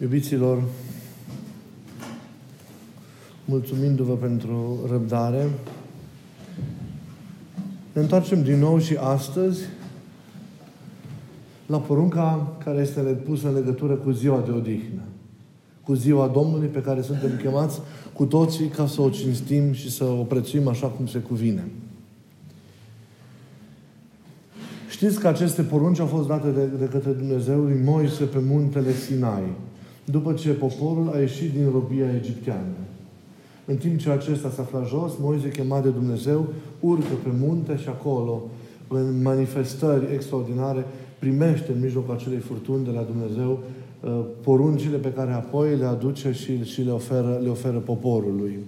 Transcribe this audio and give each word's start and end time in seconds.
Iubiților, 0.00 0.62
mulțumindu-vă 3.44 4.14
pentru 4.14 4.78
răbdare, 4.90 5.48
ne 7.92 8.00
întoarcem 8.00 8.42
din 8.42 8.58
nou 8.58 8.78
și 8.78 8.96
astăzi 8.96 9.60
la 11.66 11.78
porunca 11.78 12.56
care 12.64 12.80
este 12.80 13.00
pusă 13.00 13.48
în 13.48 13.54
legătură 13.54 13.94
cu 13.94 14.10
ziua 14.10 14.40
de 14.40 14.50
odihnă. 14.50 15.02
Cu 15.84 15.94
ziua 15.94 16.28
Domnului 16.28 16.68
pe 16.68 16.80
care 16.80 17.02
suntem 17.02 17.30
chemați 17.42 17.80
cu 18.12 18.24
toții 18.24 18.66
ca 18.66 18.86
să 18.86 19.00
o 19.00 19.10
cinstim 19.10 19.72
și 19.72 19.90
să 19.90 20.04
o 20.04 20.22
prețuim 20.22 20.68
așa 20.68 20.86
cum 20.86 21.06
se 21.06 21.18
cuvine. 21.18 21.64
Știți 24.90 25.20
că 25.20 25.28
aceste 25.28 25.62
porunci 25.62 25.98
au 25.98 26.06
fost 26.06 26.28
date 26.28 26.50
de, 26.50 26.64
de 26.64 26.84
către 26.84 27.10
Dumnezeu 27.10 27.60
lui 27.60 27.80
Moise 27.84 28.24
pe 28.24 28.38
muntele 28.46 28.92
Sinai, 28.92 29.42
după 30.10 30.32
ce 30.32 30.50
poporul 30.50 31.10
a 31.14 31.18
ieșit 31.18 31.52
din 31.52 31.70
robia 31.72 32.06
egipteană. 32.16 32.76
În 33.64 33.76
timp 33.76 33.98
ce 33.98 34.10
acesta 34.10 34.50
se 34.50 34.60
afla 34.60 34.82
jos, 34.82 35.12
Moise, 35.20 35.48
chemat 35.48 35.82
de 35.82 35.88
Dumnezeu, 35.88 36.46
urcă 36.80 37.14
pe 37.22 37.28
munte 37.40 37.76
și 37.76 37.88
acolo, 37.88 38.42
în 38.88 39.22
manifestări 39.22 40.14
extraordinare, 40.14 40.84
primește 41.18 41.72
în 41.72 41.80
mijlocul 41.80 42.14
acelei 42.14 42.38
furtuni 42.38 42.84
de 42.84 42.90
la 42.90 43.06
Dumnezeu 43.12 43.58
uh, 44.00 44.24
poruncile 44.42 44.96
pe 44.96 45.12
care 45.12 45.32
apoi 45.32 45.76
le 45.76 45.84
aduce 45.84 46.32
și, 46.32 46.64
și 46.64 46.82
le, 46.82 46.90
oferă, 46.90 47.40
le 47.42 47.48
oferă 47.48 47.78
poporului. 47.78 48.58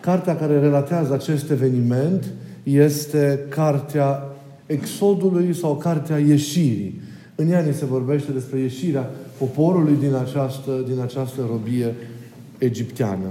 Cartea 0.00 0.36
care 0.36 0.58
relatează 0.58 1.12
acest 1.12 1.50
eveniment 1.50 2.32
este 2.62 3.46
cartea 3.48 4.28
Exodului 4.66 5.54
sau 5.54 5.76
cartea 5.76 6.18
ieșirii. 6.18 7.00
În 7.36 7.50
ea 7.50 7.60
ni 7.60 7.74
se 7.74 7.84
vorbește 7.84 8.32
despre 8.32 8.58
ieșirea 8.58 9.10
poporului 9.38 9.96
din 10.00 10.14
această, 10.14 10.84
din 10.88 11.00
această 11.00 11.40
robie 11.50 11.94
egipteană. 12.58 13.28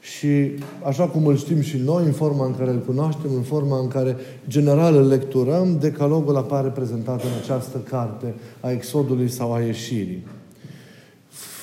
Și 0.00 0.50
așa 0.84 1.04
cum 1.04 1.26
îl 1.26 1.36
știm 1.36 1.60
și 1.60 1.76
noi, 1.76 2.04
în 2.04 2.12
forma 2.12 2.46
în 2.46 2.56
care 2.56 2.70
îl 2.70 2.78
cunoaștem, 2.78 3.30
în 3.34 3.42
forma 3.42 3.78
în 3.78 3.88
care 3.88 4.16
general 4.48 4.96
îl 4.96 5.06
lecturăm, 5.06 5.78
decalogul 5.80 6.36
apare 6.36 6.68
prezentat 6.68 7.22
în 7.22 7.30
această 7.42 7.78
carte 7.78 8.34
a 8.60 8.70
Exodului 8.70 9.28
sau 9.28 9.52
a 9.52 9.60
ieșirii. 9.60 10.26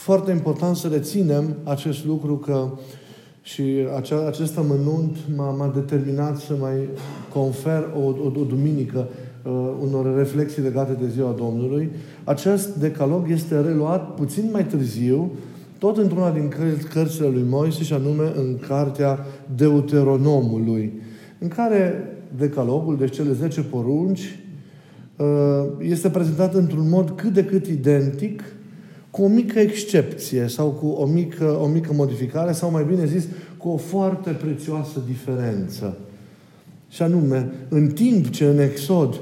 Foarte 0.04 0.32
important 0.32 0.76
să 0.76 0.88
reținem 0.88 1.56
acest 1.64 2.06
lucru 2.06 2.38
că 2.38 2.70
și 3.42 3.64
acea, 3.98 4.28
acest 4.28 4.58
amănunt 4.58 5.18
m-a, 5.36 5.50
m-a 5.50 5.72
determinat 5.76 6.38
să 6.38 6.56
mai 6.60 6.90
confer 7.34 7.90
o, 7.96 8.00
o, 8.00 8.40
o 8.40 8.44
duminică 8.44 9.08
uh, 9.10 9.29
unor 9.82 10.18
reflexii 10.18 10.62
legate 10.62 10.98
de 11.02 11.08
ziua 11.08 11.36
Domnului. 11.38 11.90
Acest 12.24 12.76
decalog 12.76 13.32
este 13.32 13.62
reluat 13.62 14.14
puțin 14.14 14.50
mai 14.52 14.66
târziu, 14.66 15.32
tot 15.78 15.98
într-una 15.98 16.32
din 16.32 16.54
cărțile 16.94 17.28
lui 17.28 17.46
Moise, 17.50 17.84
și 17.84 17.94
anume 17.94 18.32
în 18.36 18.58
cartea 18.68 19.26
Deuteronomului, 19.56 21.02
în 21.40 21.48
care 21.48 22.14
decalogul, 22.38 22.98
deci 22.98 23.16
cele 23.16 23.32
10 23.32 23.62
porunci, 23.62 24.40
uh, 25.16 25.26
este 25.80 26.10
prezentat 26.10 26.54
într-un 26.54 26.90
mod 26.90 27.10
cât 27.10 27.34
de 27.34 27.46
cât 27.46 27.66
identic 27.66 28.44
cu 29.12 29.22
o 29.22 29.28
mică 29.28 29.60
excepție 29.60 30.48
sau 30.48 30.70
cu 30.70 30.88
o 30.88 31.06
mică, 31.06 31.60
o 31.62 31.68
mică 31.68 31.94
modificare 31.94 32.52
sau 32.52 32.72
mai 32.72 32.84
bine 32.84 33.06
zis, 33.06 33.28
cu 33.58 33.70
o 33.70 33.78
foarte 33.78 34.30
prețioasă 34.30 35.02
diferență. 35.08 35.98
Și 36.90 37.02
anume, 37.02 37.52
în 37.70 37.88
timp 37.88 38.30
ce 38.30 38.46
în 38.46 38.60
Exod, 38.60 39.22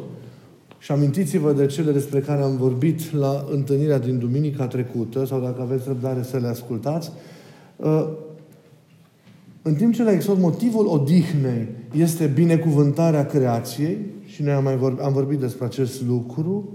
și 0.77 0.91
amintiți-vă 0.91 1.53
de 1.53 1.65
cele 1.65 1.91
despre 1.91 2.19
care 2.19 2.41
am 2.41 2.57
vorbit 2.57 3.13
la 3.13 3.45
întâlnirea 3.51 3.99
din 3.99 4.19
duminica 4.19 4.67
trecută, 4.67 5.25
sau 5.25 5.41
dacă 5.41 5.61
aveți 5.61 5.87
răbdare 5.87 6.23
să 6.23 6.37
le 6.37 6.47
ascultați, 6.47 7.11
uh, 7.75 8.07
în 9.61 9.75
timp 9.75 9.93
ce 9.93 10.03
la 10.03 10.11
Exod 10.11 10.39
motivul 10.39 10.87
odihnei 10.87 11.67
este 11.93 12.25
binecuvântarea 12.25 13.25
creației, 13.25 13.97
și 14.25 14.43
noi 14.43 14.53
am, 14.53 14.63
mai 14.63 14.77
vorbit, 14.77 15.01
am 15.03 15.13
vorbit 15.13 15.39
despre 15.39 15.65
acest 15.65 16.01
lucru, 16.01 16.73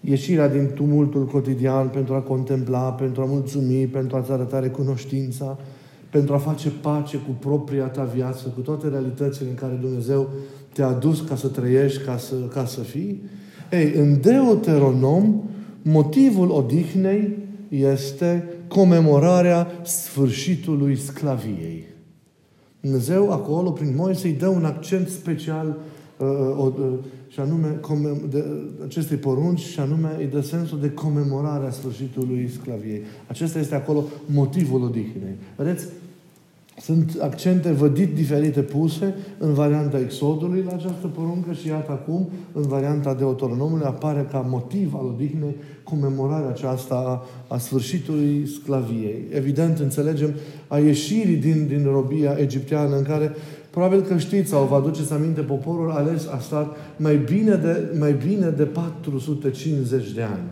ieșirea 0.00 0.48
din 0.48 0.70
tumultul 0.74 1.26
cotidian 1.26 1.88
pentru 1.88 2.14
a 2.14 2.20
contempla, 2.20 2.92
pentru 2.92 3.22
a 3.22 3.24
mulțumi, 3.24 3.86
pentru 3.86 4.16
a-ți 4.16 4.30
arăta 4.30 4.58
recunoștința, 4.58 5.58
pentru 6.14 6.34
a 6.34 6.38
face 6.38 6.68
pace 6.68 7.16
cu 7.16 7.30
propria 7.38 7.84
ta 7.84 8.04
viață, 8.14 8.48
cu 8.48 8.60
toate 8.60 8.88
realitățile 8.88 9.48
în 9.48 9.54
care 9.54 9.78
Dumnezeu 9.80 10.28
te-a 10.72 10.92
dus 10.92 11.20
ca 11.20 11.36
să 11.36 11.48
trăiești, 11.48 12.02
ca 12.02 12.16
să, 12.16 12.34
ca 12.34 12.64
să 12.64 12.80
fii. 12.80 13.22
Ei, 13.70 13.92
în 13.96 14.20
Deuteronom, 14.20 15.42
motivul 15.82 16.50
odihnei 16.50 17.38
este 17.68 18.44
comemorarea 18.68 19.66
sfârșitului 19.82 20.96
sclaviei. 20.96 21.84
Dumnezeu 22.80 23.30
acolo, 23.30 23.70
prin 23.70 23.92
Moise, 23.96 24.26
îi 24.26 24.34
dă 24.34 24.48
un 24.48 24.64
accent 24.64 25.08
special 25.08 25.76
uh, 26.18 26.26
uh, 26.58 26.72
uh, 26.78 26.92
și 27.28 27.40
anume 27.40 27.80
de, 28.30 28.44
acestei 28.84 29.16
porunci 29.16 29.60
și 29.60 29.80
anume 29.80 30.16
îi 30.18 30.26
dă 30.26 30.40
sensul 30.40 30.80
de 30.80 30.90
comemorare 30.90 31.66
a 31.66 31.70
sfârșitului 31.70 32.50
sclaviei. 32.60 33.02
Acesta 33.26 33.58
este 33.58 33.74
acolo 33.74 34.04
motivul 34.26 34.82
odihnei. 34.82 35.36
Vedeți? 35.56 35.86
Sunt 36.80 37.18
accente 37.20 37.70
vădit 37.70 38.14
diferite 38.14 38.60
puse 38.60 39.14
în 39.38 39.52
varianta 39.52 39.98
Exodului 39.98 40.62
la 40.66 40.72
această 40.72 41.06
poruncă 41.06 41.52
și 41.52 41.68
iată 41.68 41.90
acum, 41.90 42.28
în 42.52 42.62
varianta 42.62 43.14
de 43.14 43.24
Autonomului, 43.24 43.84
apare 43.84 44.26
ca 44.30 44.46
motiv 44.48 44.94
al 44.94 45.06
odihnei 45.06 45.56
comemorarea 45.82 46.48
aceasta 46.48 46.94
a, 47.48 47.54
a 47.54 47.58
sfârșitului 47.58 48.46
sclaviei. 48.46 49.24
Evident, 49.30 49.78
înțelegem, 49.78 50.34
a 50.68 50.78
ieșirii 50.78 51.36
din, 51.36 51.66
din 51.66 51.84
robia 51.92 52.36
egipteană 52.38 52.96
în 52.96 53.02
care 53.02 53.32
Probabil 53.74 54.00
că 54.00 54.16
știți 54.16 54.48
sau 54.50 54.64
vă 54.64 54.74
aduceți 54.74 55.12
aminte, 55.12 55.40
poporul 55.40 55.90
ales 55.90 56.26
a 56.26 56.38
stat 56.38 56.76
mai 56.96 57.16
bine 57.16 57.54
de, 57.54 57.96
mai 57.98 58.12
bine 58.26 58.48
de 58.48 58.62
450 58.62 60.10
de 60.10 60.22
ani. 60.22 60.42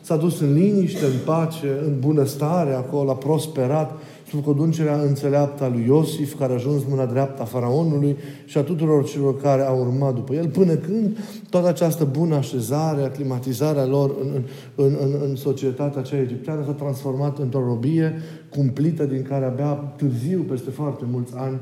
S-a 0.00 0.16
dus 0.16 0.40
în 0.40 0.52
liniște, 0.52 1.04
în 1.04 1.18
pace, 1.24 1.66
în 1.86 1.92
bunăstare, 1.98 2.72
acolo 2.72 3.10
a 3.10 3.14
prosperat, 3.14 3.92
sub 4.28 4.44
conducerea 4.44 5.00
înțeleaptă 5.00 5.64
a 5.64 5.68
lui 5.68 5.84
Iosif, 5.86 6.38
care 6.38 6.52
a 6.52 6.54
ajuns 6.54 6.82
mâna 6.88 7.06
dreaptă 7.06 7.42
a 7.42 7.44
faraonului 7.44 8.16
și 8.44 8.58
a 8.58 8.62
tuturor 8.62 9.04
celor 9.04 9.40
care 9.40 9.62
au 9.62 9.80
urmat 9.80 10.14
după 10.14 10.34
el, 10.34 10.48
până 10.48 10.74
când 10.74 11.18
toată 11.50 11.68
această 11.68 12.04
bună 12.04 12.34
așezare, 12.34 13.02
aclimatizarea 13.02 13.86
lor 13.86 14.14
în, 14.20 14.42
în, 14.74 14.96
în, 15.00 15.20
în 15.28 15.36
societatea 15.36 16.00
aceea 16.00 16.20
egipteană 16.20 16.64
s-a 16.64 16.72
transformat 16.72 17.38
într-o 17.38 17.64
robie 17.64 18.14
cumplită 18.48 19.04
din 19.04 19.22
care 19.22 19.44
abia 19.44 19.72
târziu, 19.72 20.40
peste 20.40 20.70
foarte 20.70 21.04
mulți 21.10 21.32
ani, 21.36 21.58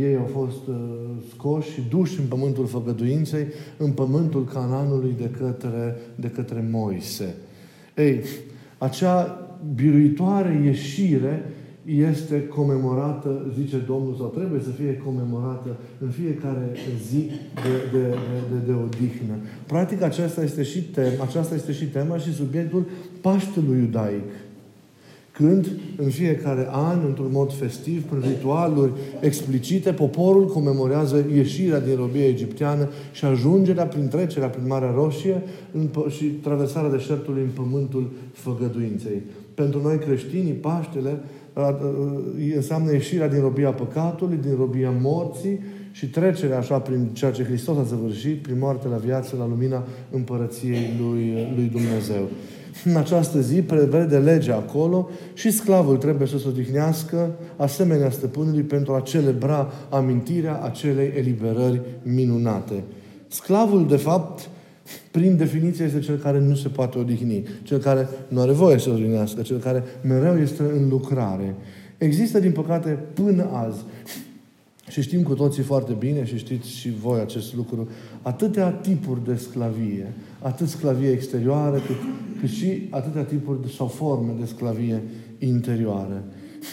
ei 0.00 0.16
au 0.16 0.28
fost 0.32 0.66
uh, 0.68 0.74
scoși 1.30 1.72
și 1.72 1.82
duși 1.90 2.20
în 2.20 2.26
pământul 2.26 2.66
făgăduinței, 2.66 3.46
în 3.76 3.90
pământul 3.90 4.44
Cananului 4.44 5.14
de 5.18 5.30
către, 5.38 5.96
de 6.14 6.28
către 6.28 6.68
Moise. 6.70 7.34
Ei, 7.96 8.20
acea 8.78 9.40
biruitoare 9.74 10.62
ieșire 10.64 11.44
este 11.86 12.46
comemorată, 12.46 13.52
zice 13.58 13.76
Domnul, 13.76 14.14
sau 14.18 14.26
trebuie 14.26 14.60
să 14.60 14.70
fie 14.70 15.02
comemorată 15.04 15.76
în 15.98 16.08
fiecare 16.08 16.72
zi 17.10 17.30
de, 17.54 17.98
de, 17.98 17.98
de, 17.98 18.08
de, 18.50 18.66
de 18.66 18.72
odihnă. 18.72 19.34
Practic, 19.66 20.02
aceasta 20.02 20.42
este 20.42 20.62
și 20.62 20.82
tema, 20.82 21.24
aceasta 21.24 21.54
este 21.54 21.72
și 21.72 21.84
tema 21.84 22.18
și 22.18 22.34
subiectul 22.34 22.86
Paștelui 23.20 23.78
Iudaic 23.78 24.30
când 25.36 25.68
în 25.96 26.10
fiecare 26.10 26.68
an, 26.70 26.98
într-un 27.06 27.30
mod 27.32 27.52
festiv, 27.52 28.02
prin 28.02 28.20
ritualuri 28.20 28.92
explicite, 29.20 29.92
poporul 29.92 30.46
comemorează 30.46 31.26
ieșirea 31.34 31.80
din 31.80 31.96
robia 31.96 32.26
egipteană 32.26 32.88
și 33.12 33.24
ajungerea 33.24 33.86
prin 33.86 34.08
trecerea 34.08 34.48
prin 34.48 34.66
Marea 34.66 34.90
Roșie 34.90 35.42
în, 35.72 35.88
și 36.08 36.24
traversarea 36.24 36.90
deșertului 36.90 37.42
în 37.42 37.48
pământul 37.54 38.10
făgăduinței. 38.32 39.22
Pentru 39.56 39.82
noi 39.82 39.98
creștinii, 39.98 40.52
Paștele 40.52 41.20
înseamnă 42.54 42.92
ieșirea 42.92 43.28
din 43.28 43.40
robia 43.40 43.70
păcatului, 43.70 44.36
din 44.36 44.54
robia 44.58 44.92
morții 45.00 45.60
și 45.92 46.10
trecerea 46.10 46.58
așa 46.58 46.78
prin 46.78 47.08
ceea 47.12 47.30
ce 47.30 47.44
Hristos 47.44 47.76
a 47.76 47.84
săvârșit, 47.88 48.42
prin 48.42 48.58
moarte 48.58 48.88
la 48.88 48.96
viață, 48.96 49.36
la 49.38 49.46
lumina 49.46 49.84
împărăției 50.10 50.96
lui, 51.00 51.52
lui 51.56 51.68
Dumnezeu 51.72 52.28
în 52.84 52.96
această 52.96 53.40
zi 53.40 53.62
prevede 53.62 54.18
legea 54.18 54.54
acolo 54.54 55.08
și 55.34 55.50
sclavul 55.50 55.96
trebuie 55.96 56.28
să 56.28 56.38
se 56.38 56.48
odihnească 56.48 57.30
asemenea 57.56 58.10
stăpânului 58.10 58.62
pentru 58.62 58.94
a 58.94 59.00
celebra 59.00 59.72
amintirea 59.88 60.60
acelei 60.62 61.12
eliberări 61.16 61.80
minunate. 62.02 62.84
Sclavul, 63.28 63.86
de 63.88 63.96
fapt, 63.96 64.48
prin 65.16 65.36
definiție, 65.36 65.84
este 65.84 65.98
cel 65.98 66.16
care 66.16 66.40
nu 66.40 66.54
se 66.54 66.68
poate 66.68 66.98
odihni, 66.98 67.42
cel 67.62 67.78
care 67.78 68.08
nu 68.28 68.40
are 68.40 68.52
voie 68.52 68.78
să 68.78 68.90
odihnească, 68.90 69.42
cel 69.42 69.58
care 69.58 69.84
mereu 70.02 70.38
este 70.38 70.62
în 70.62 70.88
lucrare. 70.88 71.54
Există, 71.98 72.38
din 72.38 72.52
păcate, 72.52 72.98
până 73.14 73.48
azi, 73.52 73.84
și 74.88 75.02
știm 75.02 75.22
cu 75.22 75.34
toții 75.34 75.62
foarte 75.62 75.92
bine 75.98 76.24
și 76.24 76.38
știți 76.38 76.68
și 76.68 76.90
voi 77.00 77.20
acest 77.20 77.54
lucru, 77.54 77.88
atâtea 78.22 78.70
tipuri 78.70 79.24
de 79.24 79.34
sclavie, 79.34 80.12
Atât 80.38 80.68
sclavie 80.68 81.10
exterioară, 81.10 81.76
cât, 81.76 81.96
cât 82.40 82.48
și 82.48 82.88
atâtea 82.90 83.22
tipuri 83.22 83.62
de, 83.62 83.68
sau 83.76 83.86
forme 83.86 84.34
de 84.40 84.46
sclavie 84.46 85.02
interioare. 85.38 86.22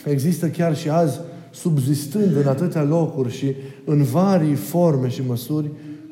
Există 0.05 0.47
chiar 0.47 0.75
și 0.75 0.89
azi, 0.89 1.19
subzistând 1.51 2.35
în 2.35 2.47
atâtea 2.47 2.83
locuri 2.83 3.31
și 3.31 3.55
în 3.85 4.03
varii 4.03 4.55
forme 4.55 5.09
și 5.09 5.21
măsuri, 5.27 5.69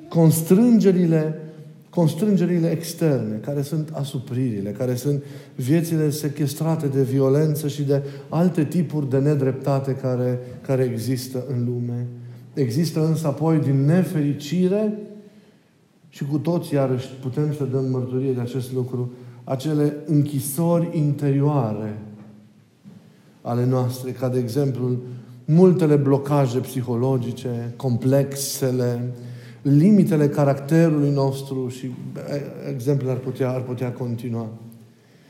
constrângerile 0.09 1.35
constrângerile 1.91 2.69
externe, 2.69 3.35
care 3.35 3.61
sunt 3.61 3.89
asupririle, 3.93 4.71
care 4.71 4.95
sunt 4.95 5.23
viețile 5.55 6.09
sequestrate 6.09 6.87
de 6.87 7.03
violență 7.03 7.67
și 7.67 7.83
de 7.83 8.03
alte 8.29 8.63
tipuri 8.63 9.09
de 9.09 9.17
nedreptate 9.17 9.95
care, 9.95 10.39
care 10.61 10.83
există 10.83 11.45
în 11.49 11.65
lume. 11.65 12.07
Există 12.53 13.05
însă 13.05 13.27
apoi 13.27 13.59
din 13.59 13.85
nefericire 13.85 14.97
și 16.09 16.25
cu 16.25 16.37
toți 16.37 16.73
iarăși 16.73 17.07
putem 17.21 17.53
să 17.53 17.63
dăm 17.63 17.85
mărturie 17.89 18.33
de 18.33 18.41
acest 18.41 18.73
lucru, 18.73 19.11
acele 19.43 19.95
închisori 20.05 20.97
interioare 20.97 21.97
ale 23.41 23.65
noastre, 23.65 24.11
ca 24.11 24.29
de 24.29 24.39
exemplu 24.39 24.97
multele 25.45 25.95
blocaje 25.95 26.59
psihologice, 26.59 27.73
complexele, 27.75 29.13
limitele 29.61 30.29
caracterului 30.29 31.09
nostru 31.09 31.67
și 31.67 31.91
exemplele 32.73 33.11
ar 33.11 33.17
putea, 33.17 33.49
ar 33.49 33.61
putea 33.61 33.91
continua. 33.91 34.49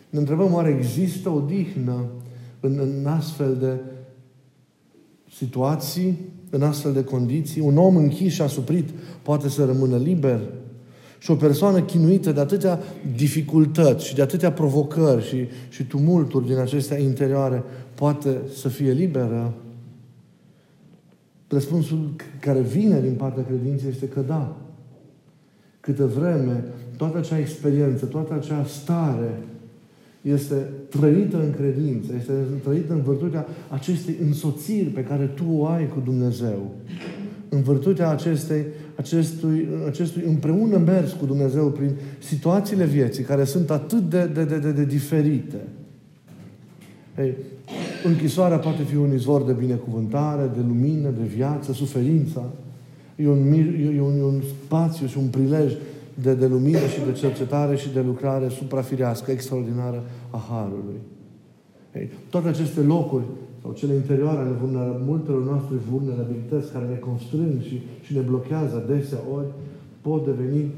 Ne 0.09 0.19
întrebăm, 0.19 0.53
oare 0.53 0.75
există 0.79 1.29
o 1.29 1.39
dihnă 1.39 2.05
în, 2.59 2.79
în 2.79 3.05
astfel 3.05 3.57
de 3.59 3.79
situații, 5.35 6.17
în 6.49 6.61
astfel 6.61 6.93
de 6.93 7.03
condiții? 7.03 7.61
Un 7.61 7.77
om 7.77 7.95
închis 7.95 8.33
și 8.33 8.41
asuprit 8.41 8.89
poate 9.21 9.49
să 9.49 9.65
rămână 9.65 9.97
liber? 9.97 10.39
Și 11.19 11.31
o 11.31 11.35
persoană 11.35 11.81
chinuită 11.81 12.31
de 12.31 12.39
atâtea 12.39 12.79
dificultăți 13.15 14.05
și 14.05 14.15
de 14.15 14.21
atâtea 14.21 14.51
provocări 14.51 15.27
și, 15.27 15.47
și 15.69 15.83
tumulturi 15.83 16.47
din 16.47 16.57
acestea 16.57 16.99
interioare 16.99 17.63
poate 17.93 18.37
să 18.55 18.67
fie 18.67 18.91
liberă? 18.91 19.53
Răspunsul 21.51 22.15
care 22.39 22.59
vine 22.59 23.01
din 23.01 23.13
partea 23.13 23.43
credinței 23.43 23.89
este 23.89 24.07
că 24.07 24.19
da. 24.27 24.57
Câte 25.79 26.03
vreme 26.03 26.63
toată 26.97 27.17
acea 27.17 27.39
experiență, 27.39 28.05
toată 28.05 28.33
acea 28.33 28.65
stare 28.65 29.37
este 30.21 30.55
trăită 30.89 31.37
în 31.37 31.51
credință, 31.51 32.13
este 32.19 32.31
trăită 32.63 32.93
în 32.93 33.01
virtutea 33.01 33.47
acestei 33.69 34.15
însoțiri 34.21 34.87
pe 34.87 35.03
care 35.03 35.25
tu 35.25 35.43
o 35.49 35.65
ai 35.65 35.87
cu 35.87 36.01
Dumnezeu. 36.03 36.71
În 37.49 37.61
virtutea 37.61 38.09
acestei, 38.09 38.65
acestui, 38.95 39.67
acestui 39.87 40.23
împreună 40.27 40.77
mers 40.77 41.11
cu 41.11 41.25
Dumnezeu 41.25 41.67
prin 41.67 41.91
situațiile 42.19 42.85
vieții 42.85 43.23
care 43.23 43.43
sunt 43.43 43.69
atât 43.69 44.09
de, 44.09 44.25
de, 44.33 44.43
de, 44.43 44.57
de, 44.57 44.71
de 44.71 44.85
diferite. 44.85 45.57
Ei, 47.17 47.35
Închisoarea 48.03 48.57
poate 48.57 48.83
fi 48.83 48.95
un 48.95 49.13
izvor 49.13 49.43
de 49.43 49.53
binecuvântare, 49.53 50.51
de 50.55 50.61
lumină, 50.67 51.09
de 51.09 51.23
viață, 51.35 51.71
suferința. 51.73 52.43
E 53.15 53.27
un, 53.27 53.53
e 53.95 54.01
un, 54.01 54.17
e 54.17 54.23
un 54.23 54.41
spațiu 54.65 55.07
și 55.07 55.17
un 55.17 55.27
prilej 55.27 55.73
de, 56.13 56.33
de 56.33 56.47
lumină 56.47 56.85
și 56.93 56.99
de 57.05 57.11
cercetare 57.11 57.75
și 57.75 57.93
de 57.93 58.01
lucrare 58.01 58.49
suprafirească, 58.49 59.31
extraordinară 59.31 60.03
a 60.29 60.45
Harului. 60.49 60.99
Ei, 61.95 62.09
toate 62.29 62.47
aceste 62.47 62.79
locuri 62.79 63.23
sau 63.61 63.71
cele 63.71 63.93
interioare 63.93 64.39
ale 64.39 64.55
multelor 65.05 65.43
noastre 65.43 65.75
vulnerabilități 65.91 66.71
care 66.71 66.85
ne 66.85 66.95
constrâng 66.95 67.61
și, 67.61 67.81
și 68.01 68.13
ne 68.13 68.19
blochează 68.21 68.83
adesea 68.85 69.17
ori, 69.35 69.47
pot 70.01 70.25
deveni 70.25 70.71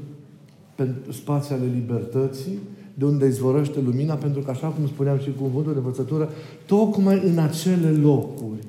spații 1.12 1.54
ale 1.54 1.64
libertății, 1.74 2.58
de 2.94 3.04
unde 3.04 3.26
izvorăște 3.26 3.80
lumina, 3.80 4.14
pentru 4.14 4.40
că, 4.40 4.50
așa 4.50 4.66
cum 4.66 4.86
spuneam 4.86 5.18
și 5.18 5.32
cu 5.36 5.42
cuvântul 5.42 5.72
de 5.72 5.78
învățătură, 5.78 6.28
tocmai 6.66 7.22
în 7.24 7.38
acele 7.38 7.90
locuri 8.02 8.66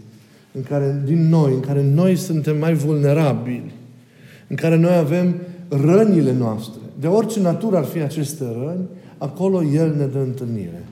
în 0.52 0.64
care, 0.64 1.02
din 1.06 1.30
noi, 1.30 1.54
în 1.54 1.60
care 1.60 1.84
noi 1.84 2.16
suntem 2.16 2.58
mai 2.58 2.74
vulnerabili, 2.74 3.74
în 4.48 4.56
care 4.56 4.76
noi 4.76 4.96
avem 4.96 5.36
rănile 5.70 6.34
noastre, 6.34 6.82
de 7.00 7.08
orice 7.08 7.40
natură 7.40 7.78
ar 7.78 7.84
fi 7.84 8.00
aceste 8.00 8.44
răni, 8.44 8.88
acolo 9.18 9.64
El 9.64 9.96
ne 9.96 10.06
dă 10.06 10.20
întâlnire. 10.20 10.86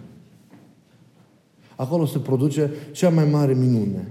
Acolo 1.75 2.05
se 2.05 2.17
produce 2.17 2.71
cea 2.91 3.09
mai 3.09 3.25
mare 3.31 3.53
minune. 3.53 4.07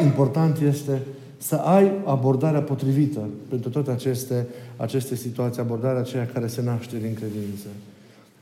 Important 0.00 0.58
este 0.58 1.02
să 1.42 1.54
ai 1.54 1.92
abordarea 2.04 2.62
potrivită 2.62 3.20
pentru 3.48 3.70
toate 3.70 3.90
aceste, 3.90 4.46
aceste 4.76 5.14
situații, 5.14 5.60
abordarea 5.62 6.00
aceea 6.00 6.26
care 6.32 6.46
se 6.46 6.62
naște 6.62 6.96
din 6.96 7.14
credință. 7.14 7.66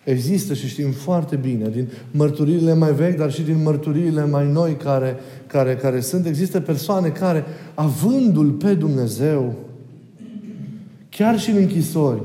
Există 0.05 0.55
și 0.55 0.69
știm 0.69 0.91
foarte 0.91 1.37
bine, 1.37 1.69
din 1.69 1.89
mărturiile 2.11 2.75
mai 2.75 2.93
vechi, 2.93 3.17
dar 3.17 3.33
și 3.33 3.43
din 3.43 3.63
mărturiile 3.63 4.27
mai 4.27 4.47
noi 4.53 4.77
care, 4.77 5.17
care, 5.47 5.77
care 5.77 6.01
sunt, 6.01 6.27
există 6.27 6.61
persoane 6.61 7.09
care, 7.09 7.45
avându-L 7.75 8.51
pe 8.51 8.75
Dumnezeu, 8.75 9.55
chiar 11.09 11.39
și 11.39 11.51
în 11.51 11.57
închisori, 11.57 12.23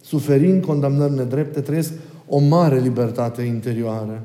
suferind 0.00 0.64
condamnări 0.64 1.14
nedrepte, 1.14 1.60
trăiesc 1.60 1.92
o 2.28 2.38
mare 2.38 2.80
libertate 2.80 3.42
interioară. 3.42 4.22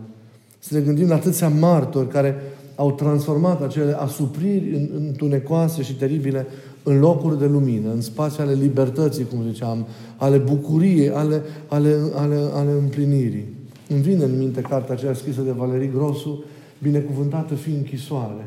Să 0.60 0.74
ne 0.74 0.80
gândim 0.80 1.08
la 1.08 1.16
atâția 1.16 1.50
martori 1.50 2.08
care 2.08 2.36
au 2.76 2.92
transformat 2.92 3.62
acele 3.62 3.92
asupriri 4.00 4.90
întunecoase 4.96 5.82
și 5.82 5.96
teribile 5.96 6.48
în 6.84 7.00
locuri 7.00 7.40
de 7.40 7.46
lumină, 7.46 7.92
în 7.92 8.02
spații 8.02 8.42
ale 8.42 8.54
libertății, 8.54 9.26
cum 9.26 9.44
ziceam, 9.52 9.86
ale 10.18 10.38
bucuriei, 10.38 11.10
ale, 11.10 11.42
ale, 11.68 11.98
ale, 12.16 12.36
ale 12.54 12.72
împlinirii. 12.72 13.46
Îmi 13.90 14.02
vine 14.02 14.24
în 14.24 14.38
minte 14.38 14.62
cartea 14.62 14.94
aceea 14.94 15.14
scrisă 15.14 15.42
de 15.42 15.52
Valerii 15.52 15.92
Grosu, 15.96 16.44
Binecuvântată 16.82 17.54
fi 17.54 17.70
închisoare, 17.70 18.46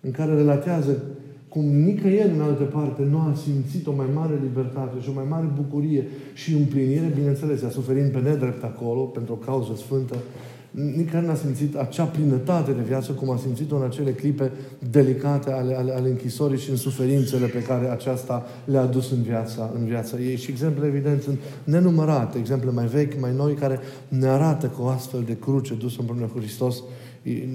în 0.00 0.10
care 0.10 0.34
relatează 0.34 0.96
cum 1.48 1.64
nicăieri 1.64 2.34
în 2.34 2.40
altă 2.40 2.62
parte 2.62 3.02
nu 3.10 3.18
a 3.18 3.34
simțit 3.44 3.86
o 3.86 3.92
mai 3.92 4.06
mare 4.14 4.40
libertate 4.42 5.00
și 5.00 5.08
o 5.08 5.12
mai 5.12 5.24
mare 5.28 5.48
bucurie 5.54 6.06
și 6.34 6.54
împlinire, 6.54 7.12
bineînțeles, 7.14 7.62
a 7.62 7.70
suferind 7.70 8.10
pe 8.10 8.18
nedrept 8.18 8.64
acolo, 8.64 9.00
pentru 9.00 9.32
o 9.32 9.44
cauză 9.44 9.72
sfântă, 9.76 10.16
nicăieri 10.70 11.26
n-a 11.26 11.34
simțit 11.34 11.76
acea 11.76 12.04
plinătate 12.04 12.72
de 12.72 12.82
viață 12.82 13.12
cum 13.12 13.30
a 13.30 13.36
simțit-o 13.36 13.76
în 13.76 13.82
acele 13.82 14.10
clipe 14.10 14.52
delicate 14.90 15.50
ale, 15.50 15.74
ale, 15.74 15.92
ale 15.92 16.08
închisorii 16.08 16.58
și 16.58 16.70
în 16.70 16.76
suferințele 16.76 17.46
pe 17.46 17.62
care 17.62 17.90
aceasta 17.90 18.46
le-a 18.64 18.84
dus 18.84 19.10
în 19.10 19.22
viața, 19.22 19.70
în 19.74 19.84
viața 19.84 20.18
ei. 20.18 20.36
Și 20.36 20.50
exemple, 20.50 20.86
evident, 20.86 21.22
sunt 21.22 21.38
nenumărate, 21.64 22.38
exemple 22.38 22.70
mai 22.70 22.86
vechi, 22.86 23.20
mai 23.20 23.32
noi, 23.36 23.54
care 23.54 23.80
ne 24.08 24.26
arată 24.26 24.66
că 24.66 24.82
o 24.82 24.86
astfel 24.86 25.22
de 25.26 25.36
cruce 25.36 25.74
dusă 25.74 25.96
împreună 26.00 26.26
cu 26.26 26.38
Hristos 26.38 26.82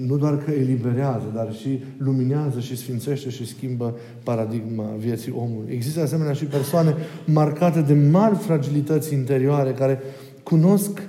nu 0.06 0.16
doar 0.16 0.38
că 0.38 0.50
eliberează, 0.50 1.30
dar 1.34 1.54
și 1.54 1.82
luminează 1.98 2.60
și 2.60 2.76
sfințește 2.76 3.30
și 3.30 3.46
schimbă 3.46 3.96
paradigma 4.22 4.84
vieții 4.98 5.34
omului. 5.36 5.72
Există 5.74 6.00
asemenea 6.00 6.32
și 6.32 6.44
persoane 6.44 6.94
marcate 7.24 7.80
de 7.80 7.94
mari 7.94 8.36
fragilități 8.36 9.14
interioare 9.14 9.70
care 9.70 10.00
cunosc 10.42 11.02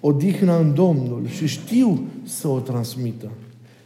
odihna 0.00 0.58
în 0.58 0.74
Domnul 0.74 1.22
și 1.26 1.46
știu 1.46 2.00
să 2.24 2.48
o 2.48 2.58
transmită. 2.58 3.30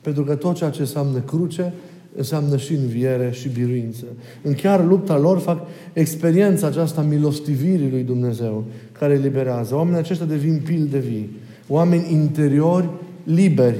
Pentru 0.00 0.24
că 0.24 0.34
tot 0.34 0.56
ceea 0.56 0.70
ce 0.70 0.80
înseamnă 0.80 1.18
cruce, 1.18 1.72
înseamnă 2.16 2.56
și 2.56 2.72
înviere 2.72 3.30
și 3.32 3.48
biruință. 3.48 4.04
În 4.42 4.54
chiar 4.54 4.84
lupta 4.84 5.18
lor 5.18 5.38
fac 5.38 5.66
experiența 5.92 6.66
aceasta 6.66 7.02
milostivirii 7.02 7.90
lui 7.90 8.02
Dumnezeu, 8.02 8.64
care 8.98 9.12
eliberează. 9.12 9.74
Oamenii 9.74 9.98
aceștia 9.98 10.26
devin 10.26 10.60
pil 10.64 10.88
de 10.90 10.98
vii. 10.98 11.30
Oameni 11.68 12.12
interiori 12.12 12.88
liberi, 13.24 13.78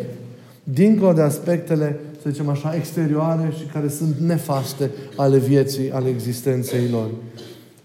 dincolo 0.64 1.12
de 1.12 1.20
aspectele, 1.20 2.00
să 2.22 2.30
zicem 2.30 2.48
așa, 2.48 2.74
exterioare 2.74 3.52
și 3.58 3.64
care 3.72 3.88
sunt 3.88 4.16
nefaste 4.16 4.90
ale 5.16 5.38
vieții, 5.38 5.90
ale 5.90 6.08
existenței 6.08 6.88
lor. 6.90 7.10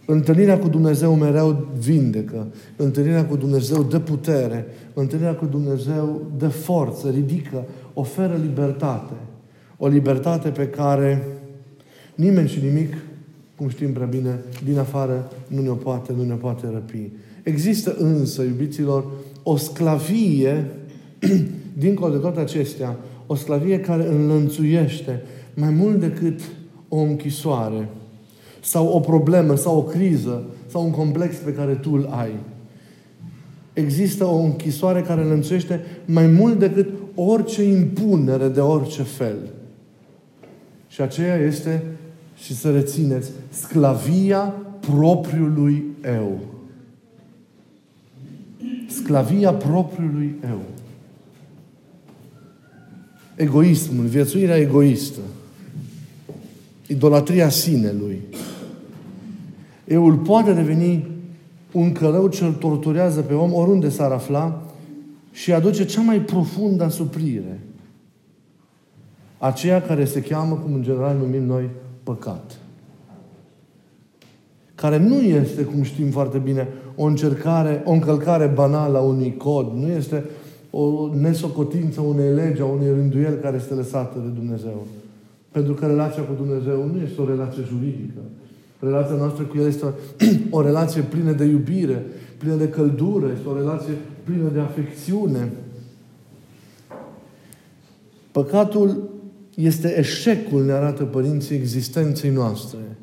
Întâlnirea 0.09 0.59
cu 0.59 0.67
Dumnezeu 0.67 1.15
mereu 1.15 1.67
vindecă. 1.79 2.47
Întâlnirea 2.75 3.25
cu 3.25 3.35
Dumnezeu 3.35 3.83
dă 3.83 3.99
putere. 3.99 4.65
Întâlnirea 4.93 5.35
cu 5.35 5.45
Dumnezeu 5.45 6.21
dă 6.37 6.47
forță, 6.47 7.09
ridică, 7.09 7.65
oferă 7.93 8.39
libertate. 8.41 9.13
O 9.77 9.87
libertate 9.87 10.49
pe 10.49 10.67
care 10.67 11.23
nimeni 12.15 12.47
și 12.47 12.59
nimic, 12.63 12.93
cum 13.55 13.69
știm 13.69 13.93
prea 13.93 14.05
bine, 14.05 14.39
din 14.63 14.77
afară 14.77 15.31
nu 15.47 15.61
ne 15.61 15.69
poate, 15.69 16.13
nu 16.17 16.23
ne 16.23 16.33
poate 16.33 16.69
răpi. 16.73 17.11
Există 17.43 17.95
însă, 17.99 18.41
iubiților, 18.41 19.05
o 19.43 19.55
sclavie, 19.55 20.65
dincolo 21.77 22.13
de 22.13 22.17
toate 22.17 22.39
acestea, 22.39 22.97
o 23.25 23.35
sclavie 23.35 23.79
care 23.79 24.07
înlănțuiește 24.07 25.21
mai 25.53 25.69
mult 25.69 25.99
decât 25.99 26.39
o 26.87 26.97
închisoare 26.97 27.89
sau 28.61 28.87
o 28.87 28.99
problemă, 28.99 29.55
sau 29.55 29.77
o 29.77 29.83
criză, 29.83 30.43
sau 30.67 30.83
un 30.83 30.91
complex 30.91 31.35
pe 31.35 31.53
care 31.53 31.73
tu 31.73 31.91
îl 31.93 32.07
ai. 32.11 32.31
Există 33.73 34.25
o 34.25 34.37
închisoare 34.37 35.01
care 35.01 35.21
lănțuiește 35.21 35.81
mai 36.05 36.27
mult 36.27 36.59
decât 36.59 36.89
orice 37.15 37.63
impunere 37.63 38.47
de 38.47 38.59
orice 38.59 39.03
fel. 39.03 39.37
Și 40.87 41.01
aceea 41.01 41.35
este, 41.35 41.83
și 42.37 42.55
să 42.55 42.71
rețineți, 42.71 43.29
sclavia 43.49 44.53
propriului 44.79 45.83
eu. 46.03 46.39
Sclavia 48.87 49.53
propriului 49.53 50.35
eu. 50.49 50.61
Egoismul, 53.35 54.05
viețuirea 54.05 54.57
egoistă. 54.57 55.19
Idolatria 56.88 57.50
sinelui. 57.50 58.22
Eul 59.86 60.15
poate 60.15 60.53
deveni 60.53 61.08
un 61.72 61.91
călău 61.91 62.27
ce 62.27 62.46
îl 62.46 62.53
torturează 62.53 63.22
pe 63.22 63.34
om 63.34 63.53
oriunde 63.53 63.89
s-ar 63.89 64.12
afla 64.12 64.62
și 65.32 65.53
aduce 65.53 65.86
cea 65.86 66.01
mai 66.01 66.22
profundă 66.22 66.84
asuprire. 66.84 67.60
Aceea 69.38 69.82
care 69.82 70.06
se 70.06 70.22
cheamă, 70.22 70.56
cum 70.56 70.74
în 70.74 70.84
general 70.84 71.17
numim 71.17 71.44
noi, 71.44 71.70
păcat. 72.03 72.58
Care 74.75 74.98
nu 74.98 75.20
este, 75.20 75.63
cum 75.63 75.84
știm 75.84 76.10
foarte 76.10 76.38
bine, 76.38 76.67
o 76.96 77.03
încercare, 77.03 77.82
o 77.86 77.91
încălcare 77.91 78.46
banală 78.46 78.98
a 78.98 79.01
unui 79.01 79.38
cod, 79.38 79.72
nu 79.75 79.88
este 79.88 80.24
o 80.72 81.10
nesocotință 81.13 82.01
unei 82.01 82.34
legi, 82.34 82.62
a 82.62 82.65
unui 82.65 82.88
rânduiel 82.88 83.34
care 83.34 83.58
este 83.58 83.74
lăsată 83.74 84.20
de 84.20 84.27
Dumnezeu. 84.27 84.86
Pentru 85.57 85.75
că 85.75 85.85
relația 85.85 86.23
cu 86.23 86.33
Dumnezeu 86.33 86.85
nu 86.93 87.01
este 87.01 87.21
o 87.21 87.27
relație 87.27 87.63
juridică. 87.67 88.19
Relația 88.79 89.15
noastră 89.15 89.43
cu 89.43 89.57
El 89.57 89.67
este 89.67 89.85
o, 89.85 89.91
o 90.57 90.61
relație 90.61 91.01
plină 91.01 91.31
de 91.31 91.43
iubire, 91.43 92.05
plină 92.37 92.55
de 92.55 92.69
căldură, 92.69 93.31
este 93.35 93.47
o 93.47 93.57
relație 93.57 93.93
plină 94.23 94.49
de 94.53 94.59
afecțiune. 94.59 95.51
Păcatul 98.31 99.09
este 99.55 99.97
eșecul, 99.97 100.65
ne 100.65 100.71
arată 100.71 101.03
părinții, 101.03 101.55
existenței 101.55 102.29
noastre. 102.29 102.97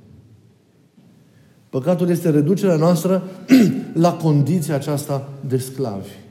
Păcatul 1.69 2.09
este 2.09 2.31
reducerea 2.31 2.77
noastră 2.77 3.23
la 4.07 4.13
condiția 4.13 4.75
aceasta 4.75 5.29
de 5.49 5.57
sclavi. 5.57 6.24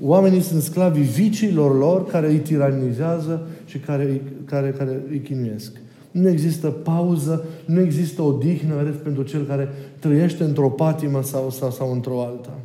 Oamenii 0.00 0.40
sunt 0.40 0.62
sclavii 0.62 1.02
viciilor 1.02 1.78
lor 1.78 2.06
care 2.06 2.28
îi 2.28 2.38
tiranizează 2.38 3.46
și 3.64 3.78
care, 3.78 4.22
care, 4.44 4.74
care 4.78 5.02
îi 5.10 5.20
chinuiesc. 5.20 5.72
Nu 6.10 6.28
există 6.28 6.68
pauză, 6.68 7.44
nu 7.64 7.80
există 7.80 8.22
odihnă, 8.22 8.74
vedeți, 8.76 9.02
pentru 9.02 9.22
cel 9.22 9.44
care 9.44 9.68
trăiește 9.98 10.44
într-o 10.44 10.70
patimă 10.70 11.22
sau, 11.22 11.50
sau, 11.50 11.70
sau 11.70 11.92
într-o 11.92 12.22
alta. 12.22 12.58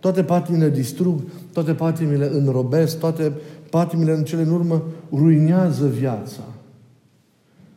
Toate 0.00 0.22
patimile 0.22 0.70
distrug, 0.70 1.20
toate 1.52 1.72
patimile 1.72 2.30
înrobesc, 2.32 2.98
toate 2.98 3.32
patimile 3.70 4.12
în 4.12 4.24
cele 4.24 4.42
în 4.42 4.52
urmă 4.52 4.82
ruinează 5.12 5.86
viața. 5.86 6.40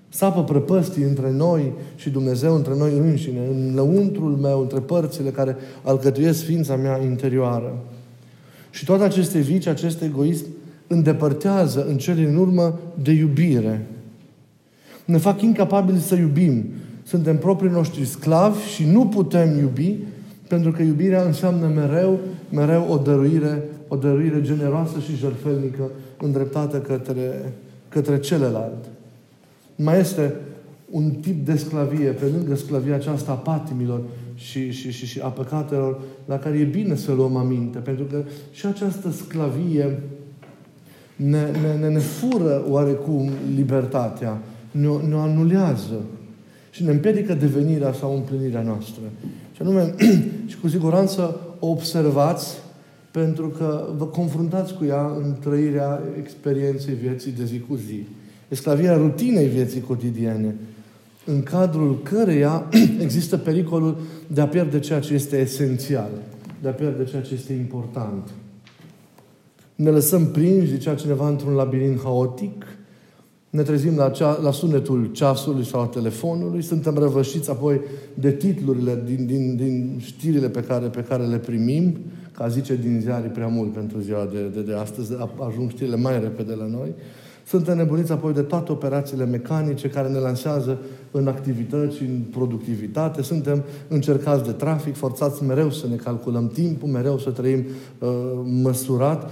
Sapă 0.09 0.43
prăpăstii 0.43 1.03
între 1.03 1.31
noi 1.31 1.73
și 1.95 2.09
Dumnezeu, 2.09 2.55
între 2.55 2.75
noi 2.77 2.97
înșine, 2.97 3.39
în 3.51 3.71
lăuntrul 3.75 4.31
meu, 4.31 4.61
între 4.61 4.79
părțile 4.79 5.29
care 5.29 5.55
alcătuiesc 5.83 6.43
ființa 6.43 6.75
mea 6.75 7.01
interioară. 7.03 7.73
Și 8.77 8.85
toate 8.85 9.03
aceste 9.03 9.39
vici, 9.39 9.67
acest 9.67 10.01
egoism, 10.01 10.45
îndepărtează 10.87 11.85
în 11.89 11.97
cele 11.97 12.27
în 12.27 12.35
urmă 12.35 12.79
de 13.01 13.11
iubire. 13.11 13.85
Ne 15.05 15.17
fac 15.17 15.41
incapabili 15.41 15.99
să 15.99 16.15
iubim. 16.15 16.65
Suntem 17.03 17.37
proprii 17.37 17.71
noștri 17.71 18.05
sclavi 18.05 18.67
și 18.67 18.85
nu 18.85 19.07
putem 19.07 19.57
iubi 19.57 19.95
pentru 20.47 20.71
că 20.71 20.81
iubirea 20.81 21.23
înseamnă 21.23 21.67
mereu, 21.67 22.19
mereu 22.49 22.87
o 22.89 22.97
dăruire, 22.97 23.63
o 23.87 23.95
dăruire 23.95 24.41
generoasă 24.41 24.99
și 24.99 25.15
jertfelnică 25.15 25.89
îndreptată 26.21 26.77
către, 26.77 27.53
către 27.89 28.19
celălalt. 28.19 28.85
Mai 29.75 29.99
este 29.99 30.33
un 30.89 31.09
tip 31.09 31.45
de 31.45 31.55
sclavie, 31.55 32.09
pe 32.09 32.25
lângă 32.25 32.55
sclavia 32.55 32.95
aceasta 32.95 33.31
a 33.31 33.35
patimilor 33.35 34.01
și, 34.37 34.71
și, 34.71 34.91
și, 34.91 35.05
și 35.05 35.19
a 35.19 35.27
păcatelor, 35.27 36.01
la 36.25 36.37
care 36.37 36.57
e 36.57 36.63
bine 36.63 36.95
să 36.95 37.11
luăm 37.11 37.35
aminte, 37.35 37.77
pentru 37.77 38.03
că 38.03 38.23
și 38.51 38.65
această 38.65 39.11
sclavie 39.11 39.99
ne, 41.15 41.45
ne, 41.61 41.79
ne, 41.79 41.89
ne 41.89 41.99
fură 41.99 42.65
oarecum 42.67 43.29
libertatea, 43.55 44.41
ne, 44.71 44.87
ne 44.87 45.15
anulează 45.15 46.01
și 46.69 46.83
ne 46.83 46.91
împiedică 46.91 47.33
devenirea 47.33 47.93
sau 47.93 48.15
împlinirea 48.15 48.61
noastră. 48.61 49.01
Și 49.55 49.61
anume, 49.61 49.95
și 50.49 50.57
cu 50.57 50.67
siguranță 50.67 51.39
o 51.59 51.67
observați 51.67 52.57
pentru 53.11 53.47
că 53.47 53.87
vă 53.97 54.05
confruntați 54.05 54.73
cu 54.73 54.85
ea 54.85 55.05
în 55.23 55.35
trăirea 55.39 56.01
experienței 56.17 56.93
vieții 56.93 57.31
de 57.31 57.45
zi 57.45 57.59
cu 57.59 57.75
zi. 57.75 58.07
Esclavia 58.47 58.97
rutinei 58.97 59.47
vieții 59.47 59.81
cotidiene, 59.81 60.55
în 61.27 61.43
cadrul 61.43 61.99
căreia 62.03 62.69
există 63.05 63.37
pericolul 63.37 63.97
de 64.27 64.41
a 64.41 64.47
pierde 64.47 64.79
ceea 64.79 64.99
ce 64.99 65.13
este 65.13 65.37
esențial, 65.37 66.09
de 66.61 66.67
a 66.67 66.71
pierde 66.71 67.03
ceea 67.03 67.21
ce 67.21 67.33
este 67.33 67.53
important. 67.53 68.29
Ne 69.75 69.89
lăsăm 69.89 70.25
prinși, 70.25 70.71
zicea 70.71 70.95
cineva, 70.95 71.27
într-un 71.27 71.53
labirint 71.53 71.99
haotic, 72.03 72.65
ne 73.49 73.61
trezim 73.61 73.95
la, 73.95 74.09
cea, 74.09 74.39
la 74.41 74.51
sunetul 74.51 75.09
ceasului 75.11 75.65
sau 75.65 75.81
a 75.81 75.85
telefonului, 75.85 76.61
suntem 76.61 76.97
răvășiți 76.97 77.49
apoi 77.49 77.81
de 78.13 78.31
titlurile 78.31 79.03
din, 79.05 79.25
din, 79.25 79.55
din 79.55 79.99
știrile 79.99 80.49
pe 80.49 80.61
care, 80.61 80.87
pe 80.87 81.01
care 81.01 81.23
le 81.23 81.37
primim, 81.37 81.97
ca 82.31 82.47
zice 82.47 82.75
din 82.75 82.99
ziarii 83.01 83.29
prea 83.29 83.47
mult 83.47 83.73
pentru 83.73 83.99
ziua 83.99 84.29
de, 84.31 84.47
de, 84.53 84.61
de 84.61 84.73
astăzi, 84.73 85.13
ajung 85.49 85.69
știrile 85.69 85.95
mai 85.95 86.19
repede 86.19 86.53
la 86.53 86.65
noi. 86.65 86.93
Suntem 87.47 87.77
nebuniți 87.77 88.11
apoi 88.11 88.33
de 88.33 88.41
toate 88.41 88.71
operațiile 88.71 89.25
mecanice 89.25 89.89
care 89.89 90.07
ne 90.07 90.17
lansează 90.17 90.77
în 91.11 91.27
activități 91.27 91.95
și 91.95 92.03
în 92.03 92.21
productivitate. 92.31 93.21
Suntem 93.21 93.63
încercați 93.87 94.43
de 94.43 94.51
trafic, 94.51 94.95
forțați 94.95 95.43
mereu 95.43 95.71
să 95.71 95.87
ne 95.87 95.95
calculăm 95.95 96.47
timpul, 96.47 96.89
mereu 96.89 97.19
să 97.19 97.29
trăim 97.29 97.65
uh, 97.99 98.09
măsurat 98.43 99.29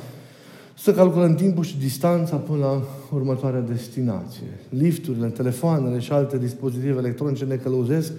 să 0.78 0.94
calculăm 0.94 1.36
timpul 1.36 1.64
și 1.64 1.78
distanța 1.78 2.36
până 2.36 2.60
la 2.60 2.82
următoarea 3.14 3.62
destinație. 3.62 4.60
Lifturile, 4.70 5.28
telefoanele 5.28 6.00
și 6.00 6.12
alte 6.12 6.38
dispozitive 6.38 6.98
electronice 6.98 7.46
ne 7.46 7.56
călăuzesc 7.56 8.12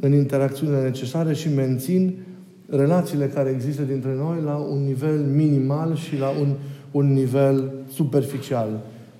în 0.00 0.12
interacțiunile 0.12 0.82
necesare 0.82 1.34
și 1.34 1.48
mențin 1.54 2.18
relațiile 2.68 3.26
care 3.26 3.50
există 3.50 3.82
dintre 3.82 4.14
noi 4.14 4.36
la 4.44 4.54
un 4.54 4.84
nivel 4.84 5.18
minimal 5.18 5.96
și 5.96 6.18
la 6.18 6.28
un, 6.28 6.54
un 6.90 7.12
nivel 7.12 7.72
superficial. 7.92 8.68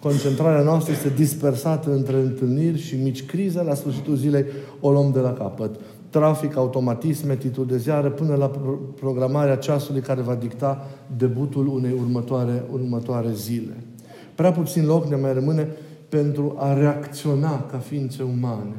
Concentrarea 0.07 0.63
noastră 0.63 0.93
este 0.93 1.09
dispersată 1.09 1.93
între 1.93 2.17
întâlniri 2.17 2.79
și 2.79 2.97
mici 2.97 3.27
crize. 3.27 3.63
La 3.63 3.75
sfârșitul 3.75 4.17
zilei 4.17 4.45
o 4.81 4.91
luăm 4.91 5.11
de 5.13 5.19
la 5.19 5.33
capăt 5.33 5.81
trafic, 6.11 6.57
automatisme, 6.57 7.37
titluri 7.37 7.69
de 7.69 7.77
ziară, 7.77 8.11
până 8.11 8.35
la 8.35 8.51
programarea 9.01 9.57
ceasului 9.57 10.01
care 10.01 10.21
va 10.21 10.35
dicta 10.35 10.87
debutul 11.17 11.67
unei 11.69 11.93
următoare, 12.01 12.65
următoare 12.73 13.29
zile. 13.35 13.77
Prea 14.35 14.53
puțin 14.53 14.87
loc 14.87 15.07
ne 15.07 15.17
mai 15.17 15.33
rămâne 15.33 15.69
pentru 16.09 16.55
a 16.59 16.79
reacționa 16.79 17.67
ca 17.71 17.79
ființe 17.79 18.23
umane. 18.23 18.75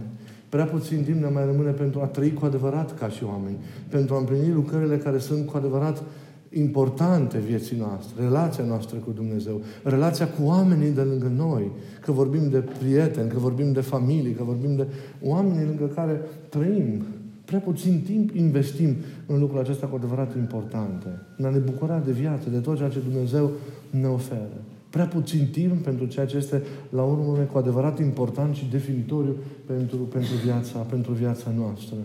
Prea 0.49 0.65
puțin 0.65 1.03
timp 1.03 1.21
ne 1.21 1.29
mai 1.29 1.45
rămâne 1.45 1.71
pentru 1.71 2.01
a 2.01 2.05
trăi 2.05 2.33
cu 2.33 2.45
adevărat 2.45 2.99
ca 2.99 3.09
și 3.09 3.23
oameni, 3.23 3.57
pentru 3.89 4.15
a 4.15 4.17
împlini 4.17 4.53
lucrările 4.53 4.97
care 4.97 5.17
sunt 5.17 5.45
cu 5.45 5.57
adevărat 5.57 6.03
importante 6.51 7.37
vieții 7.37 7.77
noastre, 7.77 8.23
relația 8.23 8.63
noastră 8.63 8.97
cu 8.97 9.11
Dumnezeu, 9.11 9.61
relația 9.83 10.27
cu 10.27 10.43
oamenii 10.43 10.91
de 10.91 11.01
lângă 11.01 11.31
noi, 11.35 11.71
că 12.01 12.11
vorbim 12.11 12.49
de 12.49 12.63
prieteni, 12.79 13.29
că 13.29 13.39
vorbim 13.39 13.71
de 13.71 13.81
familie, 13.81 14.35
că 14.35 14.43
vorbim 14.43 14.75
de 14.75 14.87
oameni 15.21 15.65
lângă 15.65 15.85
care 15.85 16.21
trăim, 16.49 17.03
Prea 17.47 17.59
puțin 17.59 18.01
timp 18.05 18.35
investim 18.35 18.95
în 19.25 19.39
lucrurile 19.39 19.67
acestea 19.67 19.87
cu 19.87 19.95
adevărat 19.95 20.35
importante. 20.35 21.07
În 21.37 21.45
a 21.45 21.49
ne 21.49 21.57
bucura 21.57 21.99
de 21.99 22.11
viață, 22.11 22.49
de 22.49 22.57
tot 22.57 22.77
ceea 22.77 22.89
ce 22.89 22.99
Dumnezeu 22.99 23.51
ne 23.89 24.07
oferă. 24.07 24.61
Prea 24.89 25.05
puțin 25.05 25.47
timp 25.51 25.83
pentru 25.83 26.05
ceea 26.05 26.25
ce 26.25 26.37
este, 26.37 26.63
la 26.89 27.03
urmă, 27.03 27.37
cu 27.51 27.57
adevărat 27.57 27.99
important 27.99 28.55
și 28.55 28.69
definitoriu 28.69 29.35
pentru, 29.65 29.97
pentru, 29.97 30.33
viața, 30.43 30.79
pentru 30.79 31.11
viața 31.11 31.51
noastră. 31.57 31.95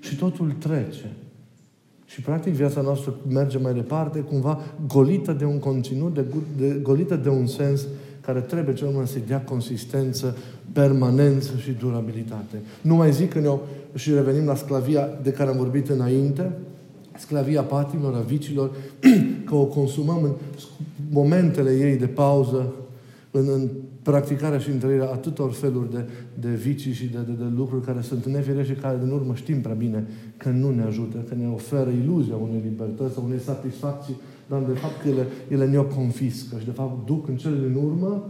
Și 0.00 0.16
totul 0.16 0.50
trece. 0.50 1.12
Și, 2.14 2.20
practic, 2.20 2.52
viața 2.52 2.80
noastră 2.80 3.14
merge 3.28 3.58
mai 3.58 3.74
departe, 3.74 4.18
cumva 4.18 4.60
golită 4.86 5.32
de 5.32 5.44
un 5.44 5.58
conținut, 5.58 6.14
de, 6.14 6.24
de, 6.56 6.78
golită 6.82 7.16
de 7.16 7.28
un 7.28 7.46
sens 7.46 7.86
care 8.20 8.40
trebuie 8.40 8.74
cel 8.74 8.88
mai 8.88 9.06
să 9.06 9.18
dea 9.26 9.40
consistență, 9.40 10.36
permanență 10.72 11.50
și 11.56 11.70
durabilitate. 11.70 12.62
Nu 12.80 12.94
mai 12.94 13.12
zic 13.12 13.32
că 13.32 13.38
ne 13.38 13.48
și 13.94 14.12
revenim 14.14 14.44
la 14.44 14.54
sclavia 14.54 15.08
de 15.22 15.30
care 15.30 15.50
am 15.50 15.56
vorbit 15.56 15.88
înainte, 15.88 16.52
sclavia 17.18 17.62
patimilor, 17.62 18.14
a 18.14 18.20
vicilor, 18.20 18.70
că 19.46 19.54
o 19.54 19.64
consumăm 19.64 20.22
în 20.22 20.32
momentele 21.10 21.70
ei 21.70 21.96
de 21.96 22.06
pauză, 22.06 22.72
în, 23.36 23.48
în 23.48 23.68
practicarea 24.02 24.58
și 24.58 24.70
întâlnirea 24.70 25.10
atâtor 25.10 25.52
feluri 25.52 25.90
de, 25.90 26.08
de 26.40 26.48
vicii 26.48 26.92
și 26.92 27.06
de, 27.06 27.18
de, 27.26 27.32
de 27.32 27.52
lucruri 27.56 27.84
care 27.84 28.00
sunt 28.00 28.24
nefirești 28.24 28.72
și 28.72 28.78
care, 28.78 28.98
din 29.02 29.10
urmă, 29.10 29.34
știm 29.34 29.60
prea 29.60 29.74
bine 29.74 30.06
că 30.36 30.48
nu 30.48 30.70
ne 30.70 30.82
ajută, 30.82 31.16
că 31.28 31.34
ne 31.34 31.48
oferă 31.48 31.90
iluzia 31.90 32.36
unei 32.36 32.60
libertăți 32.64 33.14
sau 33.14 33.24
unei 33.24 33.38
satisfacții 33.38 34.16
dar 34.46 34.62
de 34.62 34.72
fapt 34.72 35.04
ele, 35.04 35.26
ele 35.48 35.66
ne-o 35.66 35.84
confiscă 35.84 36.58
și 36.58 36.64
de 36.64 36.70
fapt 36.70 37.06
duc 37.06 37.28
în 37.28 37.36
cele 37.36 37.68
din 37.68 37.74
urmă, 37.74 38.24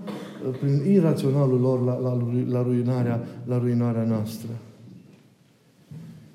prin 0.61 0.93
iraționalul 0.93 1.61
lor, 1.61 1.85
la, 1.85 1.99
la, 1.99 2.17
la, 2.49 2.63
ruinarea, 2.63 3.25
la 3.47 3.59
ruinarea 3.59 4.05
noastră. 4.05 4.49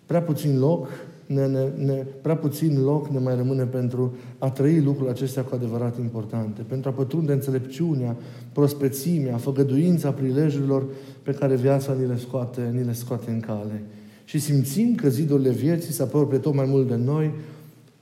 Prea 0.05 0.21
puțin 0.21 0.59
loc 0.59 0.87
ne, 1.33 1.47
ne, 1.47 1.71
ne, 1.85 1.93
prea 2.21 2.35
puțin 2.35 2.81
loc 2.83 3.07
ne 3.07 3.19
mai 3.19 3.35
rămâne 3.35 3.63
pentru 3.63 4.15
a 4.37 4.49
trăi 4.49 4.81
lucrurile 4.81 5.11
acestea 5.11 5.43
cu 5.43 5.55
adevărat 5.55 5.97
importante, 5.97 6.61
pentru 6.61 6.89
a 6.89 6.93
pătrunde 6.93 7.33
înțelepciunea, 7.33 8.17
prospețimea, 8.53 9.37
făgăduința 9.37 10.11
prilejurilor 10.11 10.85
pe 11.23 11.31
care 11.31 11.55
viața 11.55 11.93
ni 11.93 12.07
le 12.07 12.17
scoate, 12.17 12.71
ni 12.73 12.83
le 12.83 12.93
scoate 12.93 13.31
în 13.31 13.39
cale. 13.39 13.83
Și 14.25 14.39
simțim 14.39 14.95
că 14.95 15.09
zidurile 15.09 15.49
vieții 15.49 15.93
se 15.93 16.03
apropie 16.03 16.37
tot 16.37 16.53
mai 16.53 16.65
mult 16.65 16.87
de 16.87 16.95
noi, 16.95 17.31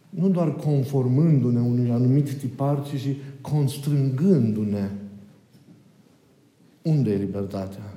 nu 0.10 0.30
doar 0.30 0.56
conformându-ne 0.56 1.60
unui 1.60 1.92
anumit 1.92 2.34
tipar, 2.34 2.84
ci 2.84 3.00
și 3.00 3.18
constrângându-ne. 3.42 4.90
Unde 6.82 7.12
e 7.12 7.16
libertatea? 7.18 7.97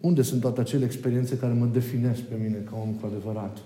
Unde 0.00 0.22
sunt 0.22 0.40
toate 0.40 0.60
acele 0.60 0.84
experiențe 0.84 1.36
care 1.36 1.52
mă 1.52 1.66
definesc 1.66 2.20
pe 2.20 2.34
mine 2.42 2.56
ca 2.70 2.76
om 2.82 2.92
cu 2.92 3.06
adevărat? 3.06 3.58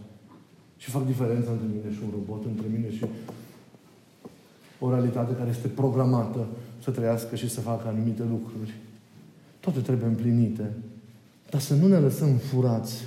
Și 0.76 0.90
fac 0.90 1.06
diferența 1.06 1.50
între 1.50 1.66
mine 1.66 1.94
și 1.94 2.00
un 2.04 2.10
robot, 2.12 2.44
între 2.44 2.66
mine 2.72 2.90
și 2.90 3.04
o 4.78 4.90
realitate 4.90 5.34
care 5.34 5.50
este 5.50 5.68
programată 5.68 6.46
să 6.82 6.90
trăiască 6.90 7.36
și 7.36 7.50
să 7.50 7.60
facă 7.60 7.88
anumite 7.88 8.22
lucruri. 8.22 8.74
Toate 9.60 9.80
trebuie 9.80 10.08
împlinite. 10.08 10.70
Dar 11.50 11.60
să 11.60 11.74
nu 11.74 11.86
ne 11.86 11.98
lăsăm 11.98 12.36
furați 12.36 13.04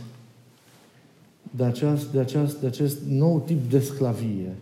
de, 1.51 1.63
aceast, 1.63 2.12
de, 2.12 2.19
aceast, 2.19 2.60
de 2.60 2.67
acest 2.67 2.98
nou 3.07 3.39
tip 3.39 3.69
de 3.69 3.79
sclavie. 3.79 4.55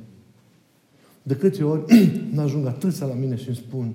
De 1.24 1.36
câte 1.36 1.64
ori 1.64 1.84
n-ajung 2.34 2.66
atâția 2.66 3.06
la 3.06 3.14
mine 3.14 3.36
și 3.36 3.48
îmi 3.48 3.58
spun 3.58 3.94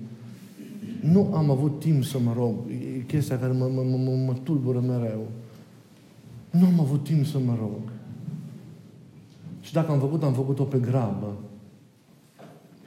nu 1.01 1.33
am 1.33 1.49
avut 1.49 1.79
timp 1.79 2.03
să 2.03 2.19
mă 2.19 2.33
rog. 2.37 2.55
E 2.69 3.03
chestia 3.07 3.39
care 3.39 3.51
mă, 3.51 3.65
mă, 3.65 3.81
mă, 3.81 4.11
mă 4.25 4.33
tulbură 4.43 4.79
mereu. 4.79 5.27
Nu 6.49 6.65
am 6.65 6.79
avut 6.79 7.03
timp 7.03 7.25
să 7.25 7.39
mă 7.39 7.55
rog. 7.59 7.91
Și 9.61 9.73
dacă 9.73 9.91
am 9.91 9.99
făcut, 9.99 10.23
am 10.23 10.33
făcut-o 10.33 10.63
pe 10.63 10.77
grabă. 10.77 11.37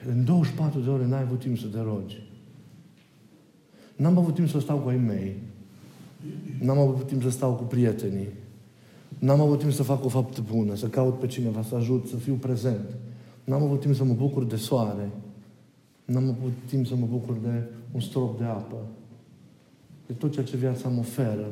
În 0.09 0.25
24 0.25 0.79
de 0.79 0.89
ore 0.89 1.05
n-ai 1.05 1.21
avut 1.21 1.39
timp 1.39 1.57
să 1.57 1.67
te 1.67 1.81
rogi. 1.81 2.21
N-am 3.95 4.17
avut 4.17 4.33
timp 4.35 4.49
să 4.49 4.59
stau 4.59 4.77
cu 4.77 4.87
ai 4.87 4.97
mei. 4.97 5.35
N-am 6.59 6.77
avut 6.77 7.07
timp 7.07 7.21
să 7.21 7.29
stau 7.29 7.53
cu 7.53 7.63
prietenii. 7.63 8.29
N-am 9.19 9.41
avut 9.41 9.59
timp 9.59 9.71
să 9.71 9.83
fac 9.83 10.05
o 10.05 10.09
faptă 10.09 10.41
bună, 10.53 10.75
să 10.75 10.87
caut 10.87 11.19
pe 11.19 11.27
cineva, 11.27 11.61
să 11.61 11.75
ajut, 11.75 12.07
să 12.07 12.15
fiu 12.15 12.33
prezent. 12.33 12.95
N-am 13.43 13.63
avut 13.63 13.79
timp 13.79 13.95
să 13.95 14.03
mă 14.03 14.13
bucur 14.13 14.45
de 14.45 14.55
soare. 14.55 15.09
N-am 16.05 16.35
avut 16.39 16.53
timp 16.65 16.87
să 16.87 16.95
mă 16.95 17.05
bucur 17.09 17.35
de 17.43 17.63
un 17.91 17.99
strop 17.99 18.37
de 18.37 18.43
apă. 18.43 18.77
De 20.05 20.13
tot 20.13 20.31
ceea 20.31 20.45
ce 20.45 20.57
viața 20.57 20.89
mă 20.89 20.99
oferă 20.99 21.47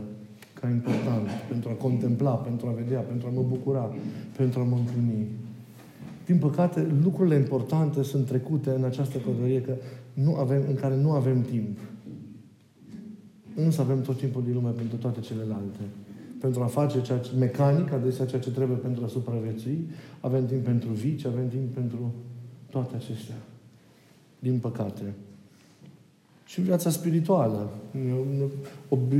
ca 0.53 0.69
important 0.69 1.27
pentru 1.49 1.69
a 1.69 1.73
contempla, 1.73 2.31
pentru 2.31 2.67
a 2.67 2.71
vedea, 2.71 2.99
pentru 2.99 3.27
a 3.27 3.31
mă 3.31 3.41
bucura, 3.47 3.93
pentru 4.37 4.59
a 4.59 4.63
mă 4.63 4.75
împlini. 4.75 5.27
Din 6.25 6.37
păcate, 6.37 6.87
lucrurile 7.03 7.35
importante 7.35 8.03
sunt 8.03 8.25
trecute 8.25 8.69
în 8.69 8.83
această 8.83 9.17
călătorie 9.17 9.61
că 9.61 9.73
nu 10.13 10.35
avem, 10.35 10.63
în 10.67 10.75
care 10.75 10.95
nu 10.95 11.11
avem 11.11 11.41
timp. 11.41 11.77
Însă 13.55 13.81
avem 13.81 14.01
tot 14.01 14.17
timpul 14.17 14.43
din 14.43 14.53
lume 14.53 14.69
pentru 14.69 14.97
toate 14.97 15.19
celelalte. 15.19 15.79
Pentru 16.39 16.63
a 16.63 16.65
face 16.65 17.01
ceea 17.01 17.17
ce, 17.17 17.31
mecanic, 17.37 17.91
adesea 17.91 18.25
ceea 18.25 18.41
ce 18.41 18.51
trebuie 18.51 18.77
pentru 18.77 19.03
a 19.03 19.07
supraviețui, 19.07 19.87
avem 20.19 20.45
timp 20.45 20.63
pentru 20.63 20.89
vici, 20.89 21.25
avem 21.25 21.47
timp 21.47 21.73
pentru 21.73 22.13
toate 22.69 22.95
acestea. 22.95 23.35
Din 24.43 24.57
păcate. 24.59 25.13
Și 26.45 26.61
viața 26.61 26.89
spirituală. 26.89 27.69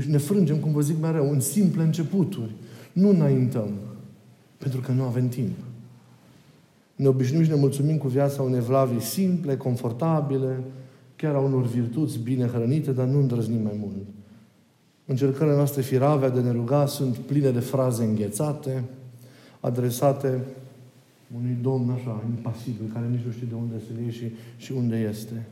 Ne 0.08 0.18
frângem, 0.18 0.58
cum 0.58 0.72
vă 0.72 0.82
zic 0.82 1.02
mereu, 1.02 1.32
în 1.32 1.40
simple 1.40 1.84
începuturi. 1.84 2.56
Nu 2.94 3.10
înaintăm. 3.10 3.70
Pentru 4.58 4.82
că 4.82 4.92
nu 4.92 5.04
avem 5.04 5.30
timp. 5.30 5.58
Ne 6.96 7.08
obișnuim 7.08 7.44
și 7.44 7.50
ne 7.50 7.56
mulțumim 7.56 7.98
cu 7.98 8.08
viața 8.08 8.42
unei 8.42 8.60
vlavii 8.60 9.02
simple, 9.02 9.58
confortabile, 9.58 10.60
chiar 11.16 11.36
a 11.36 11.40
unor 11.40 11.66
virtuți 11.66 12.20
bine 12.20 12.46
hrănite, 12.46 12.92
dar 12.92 13.08
nu 13.08 13.20
îndrăznim 13.20 13.62
mai 13.62 13.76
mult. 13.80 13.96
Încercările 15.06 15.56
noastre 15.56 15.82
firave 15.82 16.30
de 16.30 16.40
ne 16.40 16.52
ruga 16.52 16.86
sunt 16.86 17.18
pline 17.18 17.50
de 17.50 17.60
fraze 17.60 18.04
înghețate, 18.04 18.84
adresate 19.60 20.40
unui 21.38 21.58
domn 21.62 21.90
așa, 21.90 22.24
impasibil, 22.30 22.92
care 22.94 23.06
nici 23.12 23.26
nu 23.26 23.32
știe 23.32 23.48
de 23.50 23.56
unde 23.56 23.74
se 23.86 24.12
și, 24.12 24.26
și 24.58 24.72
unde 24.72 25.08
este. 25.10 25.46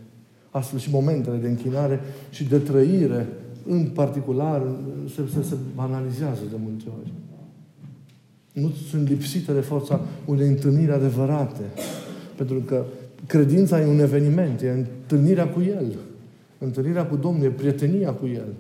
Astfel 0.50 0.80
și 0.80 0.90
momentele 0.92 1.38
de 1.38 1.48
închinare 1.48 2.00
și 2.30 2.44
de 2.44 2.58
trăire, 2.58 3.28
în 3.68 3.86
particular, 3.86 4.62
se, 5.16 5.22
se, 5.34 5.44
se 5.44 5.56
banalizează 5.76 6.42
de 6.50 6.56
multe 6.64 6.86
ori. 7.00 7.12
Nu 8.54 8.72
sunt 8.90 9.10
lipsite 9.10 9.54
de 9.54 9.60
forța 9.60 10.02
unei 10.26 10.48
întâlniri 10.48 10.92
adevărate. 10.92 11.64
Pentru 12.36 12.60
că 12.60 12.86
credința 13.28 13.82
e 13.82 13.86
un 13.86 14.00
eveniment, 14.00 14.62
e 14.62 14.70
întâlnirea 14.70 15.48
cu 15.48 15.62
El. 15.62 15.96
Întâlnirea 16.58 17.06
cu 17.06 17.16
Domnul, 17.16 17.46
e 17.46 17.50
prietenia 17.50 18.12
cu 18.12 18.28
El 18.28 18.54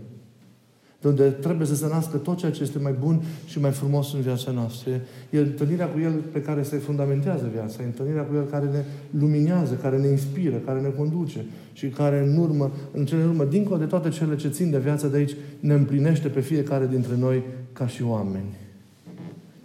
de 1.01 1.07
unde 1.07 1.23
trebuie 1.23 1.67
să 1.67 1.75
se 1.75 1.87
nască 1.87 2.17
tot 2.17 2.37
ceea 2.37 2.51
ce 2.51 2.63
este 2.63 2.79
mai 2.79 2.95
bun 2.99 3.21
și 3.45 3.59
mai 3.59 3.71
frumos 3.71 4.13
în 4.13 4.21
viața 4.21 4.51
noastră. 4.51 4.91
E 5.29 5.37
întâlnirea 5.37 5.87
cu 5.87 5.99
El 5.99 6.11
pe 6.11 6.41
care 6.41 6.63
se 6.63 6.77
fundamentează 6.77 7.49
viața, 7.53 7.81
e 7.81 7.85
întâlnirea 7.85 8.23
cu 8.23 8.35
El 8.35 8.45
care 8.45 8.65
ne 8.65 8.83
luminează, 9.19 9.73
care 9.73 9.97
ne 9.97 10.07
inspiră, 10.07 10.55
care 10.55 10.79
ne 10.81 10.87
conduce 10.87 11.45
și 11.73 11.87
care 11.87 12.27
în 12.27 12.37
urmă, 12.37 12.71
în 12.91 13.05
cele 13.05 13.23
urmă, 13.23 13.43
dincolo 13.45 13.77
de 13.77 13.85
toate 13.85 14.09
cele 14.09 14.35
ce 14.35 14.49
țin 14.49 14.69
de 14.69 14.79
viață 14.79 15.07
de 15.07 15.17
aici, 15.17 15.35
ne 15.59 15.73
împlinește 15.73 16.27
pe 16.27 16.39
fiecare 16.39 16.87
dintre 16.87 17.15
noi 17.17 17.43
ca 17.73 17.87
și 17.87 18.03
oameni. 18.03 18.57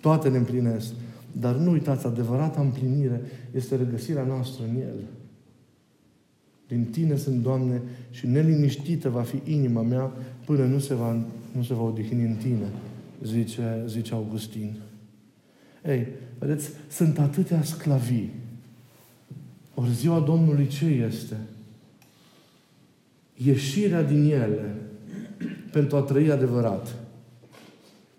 Toate 0.00 0.28
ne 0.28 0.36
împlinesc. 0.36 0.92
Dar 1.32 1.54
nu 1.54 1.70
uitați, 1.70 2.06
adevărata 2.06 2.60
împlinire 2.60 3.20
este 3.50 3.76
regăsirea 3.76 4.24
noastră 4.24 4.64
în 4.68 4.80
El. 4.80 4.96
Din 6.68 6.84
Tine 6.84 7.16
sunt, 7.16 7.42
Doamne, 7.42 7.82
și 8.10 8.26
neliniștită 8.26 9.08
va 9.08 9.22
fi 9.22 9.52
inima 9.52 9.82
mea 9.82 10.12
până 10.44 10.64
nu 10.64 10.78
se 10.78 10.94
va, 10.94 11.26
nu 11.52 11.62
se 11.62 11.74
va 11.74 11.82
odihni 11.82 12.24
în 12.24 12.34
Tine, 12.34 12.70
zice, 13.24 13.84
zice 13.86 14.14
Augustin. 14.14 14.76
Ei, 15.84 16.06
vedeți, 16.38 16.70
sunt 16.90 17.18
atâtea 17.18 17.62
sclavii. 17.62 18.30
Ori 19.74 19.94
ziua 19.94 20.20
Domnului 20.20 20.66
ce 20.66 20.84
este? 20.84 21.36
Ieșirea 23.34 24.02
din 24.02 24.30
ele 24.30 24.74
pentru 25.72 25.96
a 25.96 26.00
trăi 26.00 26.30
adevărat. 26.30 26.94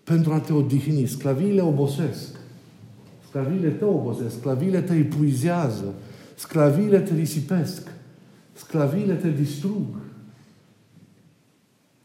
Pentru 0.04 0.32
a 0.32 0.40
te 0.40 0.52
odihni. 0.52 1.06
Sclaviile 1.06 1.60
obosesc. 1.60 2.36
Sclaviile 3.28 3.68
te 3.68 3.84
obosesc. 3.84 4.38
Sclaviile 4.38 4.80
te 4.80 4.94
epuizează. 4.94 5.94
Sclaviile 6.34 7.00
te 7.00 7.14
risipesc. 7.14 7.92
Sclaviile 8.58 9.14
te 9.14 9.30
distrug. 9.30 9.96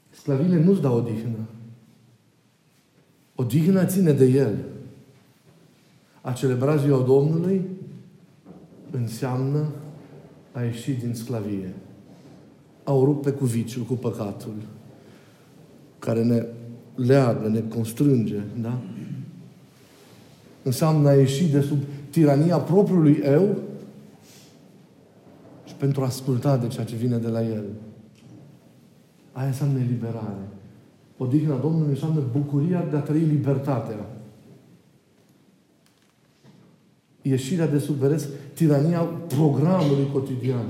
Sclaviile 0.09 0.63
nu-ți 0.63 0.81
dau 0.81 0.95
odihnă. 0.95 1.47
Odihna 3.35 3.85
ține 3.85 4.11
de 4.11 4.25
El. 4.25 4.57
A 6.21 6.31
celebra 6.31 6.75
ziua 6.75 7.01
Domnului 7.01 7.61
înseamnă 8.91 9.67
a 10.51 10.61
ieși 10.61 10.91
din 10.91 11.13
sclavie. 11.13 11.73
Au 12.83 13.05
rupt 13.05 13.37
cu 13.37 13.45
viciul, 13.45 13.83
cu 13.83 13.93
păcatul, 13.93 14.55
care 15.99 16.23
ne 16.23 16.45
leagă, 16.95 17.47
ne 17.47 17.59
constrânge, 17.59 18.39
da? 18.61 18.79
Înseamnă 20.63 21.09
a 21.09 21.13
ieși 21.13 21.45
de 21.45 21.61
sub 21.61 21.77
tirania 22.09 22.57
propriului 22.57 23.21
eu 23.23 23.57
pentru 25.83 26.01
a 26.01 26.05
asculta 26.05 26.57
de 26.57 26.67
ceea 26.67 26.85
ce 26.85 26.95
vine 26.95 27.17
de 27.17 27.27
la 27.27 27.43
El. 27.43 27.63
Aia 29.31 29.47
înseamnă 29.47 29.79
eliberare. 29.79 30.47
Odihna 31.17 31.55
Domnului 31.55 31.89
înseamnă 31.89 32.23
bucuria 32.31 32.85
de 32.89 32.95
a 32.95 32.99
trăi 32.99 33.19
libertatea. 33.19 34.09
Ieșirea 37.21 37.67
de 37.67 37.79
sub, 37.79 37.95
vedeți, 37.95 38.27
tirania 38.53 38.99
programului 39.27 40.09
cotidian. 40.13 40.65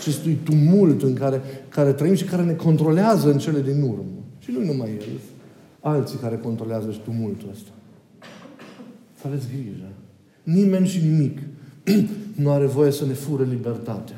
Acestui 0.00 0.34
tumult 0.44 1.02
în 1.02 1.14
care, 1.14 1.42
care 1.68 1.92
trăim 1.92 2.14
și 2.14 2.24
care 2.24 2.42
ne 2.42 2.54
controlează 2.54 3.30
în 3.30 3.38
cele 3.38 3.62
din 3.62 3.82
urmă. 3.82 4.22
Și 4.38 4.50
nu 4.50 4.64
numai 4.64 4.90
El. 4.90 5.18
Alții 5.80 6.18
care 6.18 6.36
controlează 6.36 6.90
și 6.90 7.00
tumultul 7.00 7.48
ăsta. 7.52 7.70
Să 9.20 9.26
aveți 9.26 9.46
grijă. 9.48 9.88
Nimeni 10.42 10.86
și 10.86 11.00
nimic 11.04 11.38
nu 12.34 12.50
are 12.50 12.66
voie 12.66 12.90
să 12.90 13.06
ne 13.06 13.12
fure 13.12 13.44
libertatea. 13.44 14.16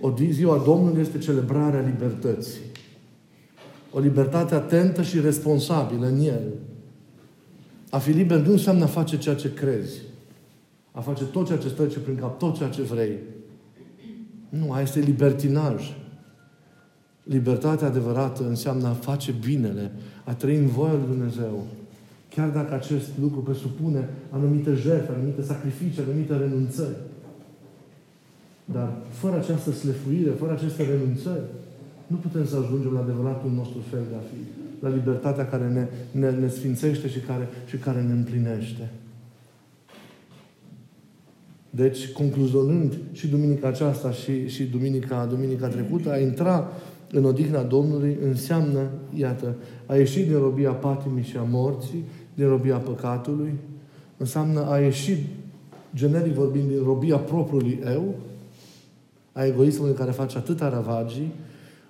O 0.00 0.14
ziua 0.30 0.62
Domnului 0.64 1.00
este 1.00 1.18
celebrarea 1.18 1.80
libertății. 1.80 2.60
O 3.92 3.98
libertate 3.98 4.54
atentă 4.54 5.02
și 5.02 5.20
responsabilă 5.20 6.06
în 6.06 6.20
El. 6.20 6.42
A 7.90 7.98
fi 7.98 8.10
liber 8.10 8.38
nu 8.38 8.52
înseamnă 8.52 8.84
a 8.84 8.86
face 8.86 9.18
ceea 9.18 9.34
ce 9.34 9.54
crezi. 9.54 10.00
A 10.92 11.00
face 11.00 11.24
tot 11.24 11.46
ceea 11.46 11.58
ce 11.58 11.70
trece 11.70 11.98
prin 11.98 12.16
cap, 12.16 12.38
tot 12.38 12.56
ceea 12.56 12.68
ce 12.68 12.82
vrei. 12.82 13.18
Nu, 14.48 14.72
aia 14.72 14.82
este 14.82 15.00
libertinaj. 15.00 15.96
Libertatea 17.22 17.86
adevărată 17.86 18.46
înseamnă 18.46 18.88
a 18.88 18.92
face 18.92 19.34
binele, 19.44 19.92
a 20.24 20.34
trăi 20.34 20.56
în 20.56 20.66
voia 20.66 20.92
lui 20.92 21.06
Dumnezeu. 21.06 21.66
Chiar 22.38 22.48
dacă 22.48 22.74
acest 22.74 23.08
lucru 23.20 23.40
presupune 23.40 24.08
anumite 24.30 24.74
jertfe, 24.74 25.12
anumite 25.12 25.42
sacrificii, 25.42 26.02
anumite 26.02 26.36
renunțări. 26.36 26.96
Dar 28.64 28.92
fără 29.10 29.36
această 29.36 29.70
slefuire, 29.70 30.30
fără 30.30 30.52
aceste 30.52 30.82
renunțări, 30.82 31.44
nu 32.06 32.16
putem 32.16 32.46
să 32.46 32.56
ajungem 32.56 32.92
la 32.92 33.00
adevăratul 33.00 33.50
nostru 33.50 33.78
fel 33.90 34.00
de 34.10 34.14
a 34.14 34.22
fi. 34.30 34.40
La 34.84 34.88
libertatea 34.88 35.46
care 35.48 35.68
ne, 35.68 35.86
ne, 36.20 36.30
ne 36.30 36.48
sfințește 36.48 37.08
și 37.08 37.18
care, 37.18 37.48
și 37.66 37.76
care 37.76 38.02
ne 38.02 38.12
împlinește. 38.12 38.90
Deci, 41.70 42.12
concluzionând 42.12 42.98
și 43.12 43.28
duminica 43.28 43.68
aceasta 43.68 44.10
și, 44.10 44.48
și 44.48 44.64
duminica, 44.64 45.26
duminica 45.26 45.68
trecută, 45.68 46.12
a 46.12 46.18
intra 46.18 46.68
în 47.12 47.24
odihna 47.24 47.62
Domnului 47.62 48.18
înseamnă, 48.22 48.90
iată, 49.14 49.54
a 49.86 49.96
ieși 49.96 50.22
din 50.22 50.38
robia 50.38 50.70
patimii 50.70 51.22
și 51.22 51.36
a 51.36 51.42
morții, 51.42 52.04
din 52.38 52.48
robia 52.48 52.76
păcatului, 52.76 53.52
înseamnă 54.16 54.66
a 54.70 54.78
ieși, 54.78 55.16
generic 55.94 56.32
vorbind, 56.32 56.68
din 56.68 56.82
robia 56.84 57.16
propriului 57.16 57.80
eu, 57.92 58.14
a 59.32 59.44
egoismului 59.44 59.94
care 59.94 60.10
face 60.10 60.38
atâta 60.38 60.68
ravagii, 60.68 61.32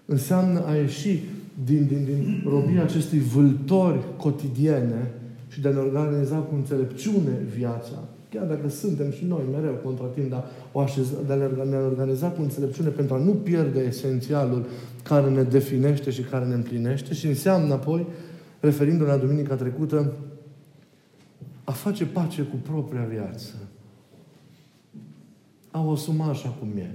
înseamnă 0.04 0.64
a 0.66 0.74
ieși 0.74 1.22
din, 1.64 1.86
din, 1.86 2.04
din 2.04 2.42
robia 2.46 2.82
acestui 2.82 3.18
vâltori 3.18 3.98
cotidiene 4.16 5.10
și 5.48 5.60
de 5.60 5.68
a 5.68 5.70
ne 5.70 5.78
organiza 5.78 6.36
cu 6.36 6.54
înțelepciune 6.54 7.38
viața, 7.56 7.98
Chiar 8.30 8.44
dacă 8.44 8.68
suntem 8.68 9.10
și 9.10 9.24
noi 9.24 9.42
mereu 9.52 9.80
contratim, 9.84 10.28
dar 10.28 10.44
o 10.72 10.80
așez, 10.80 11.06
de 11.26 11.32
a 11.32 11.64
ne 11.64 11.76
organiza 11.76 12.28
cu 12.28 12.42
înțelepciune 12.42 12.88
pentru 12.88 13.14
a 13.14 13.18
nu 13.18 13.30
pierde 13.30 13.80
esențialul 13.80 14.66
care 15.02 15.30
ne 15.30 15.42
definește 15.42 16.10
și 16.10 16.22
care 16.22 16.44
ne 16.44 16.54
împlinește 16.54 17.14
și 17.14 17.26
înseamnă 17.26 17.72
apoi, 17.74 18.06
referindu-ne 18.60 19.10
la 19.10 19.16
duminica 19.16 19.54
trecută, 19.54 20.12
a 21.68 21.72
face 21.72 22.06
pace 22.06 22.42
cu 22.42 22.56
propria 22.56 23.02
viață. 23.02 23.54
A 25.70 25.84
o 25.84 25.90
asuma 25.90 26.28
așa 26.28 26.48
cum 26.48 26.68
e. 26.76 26.94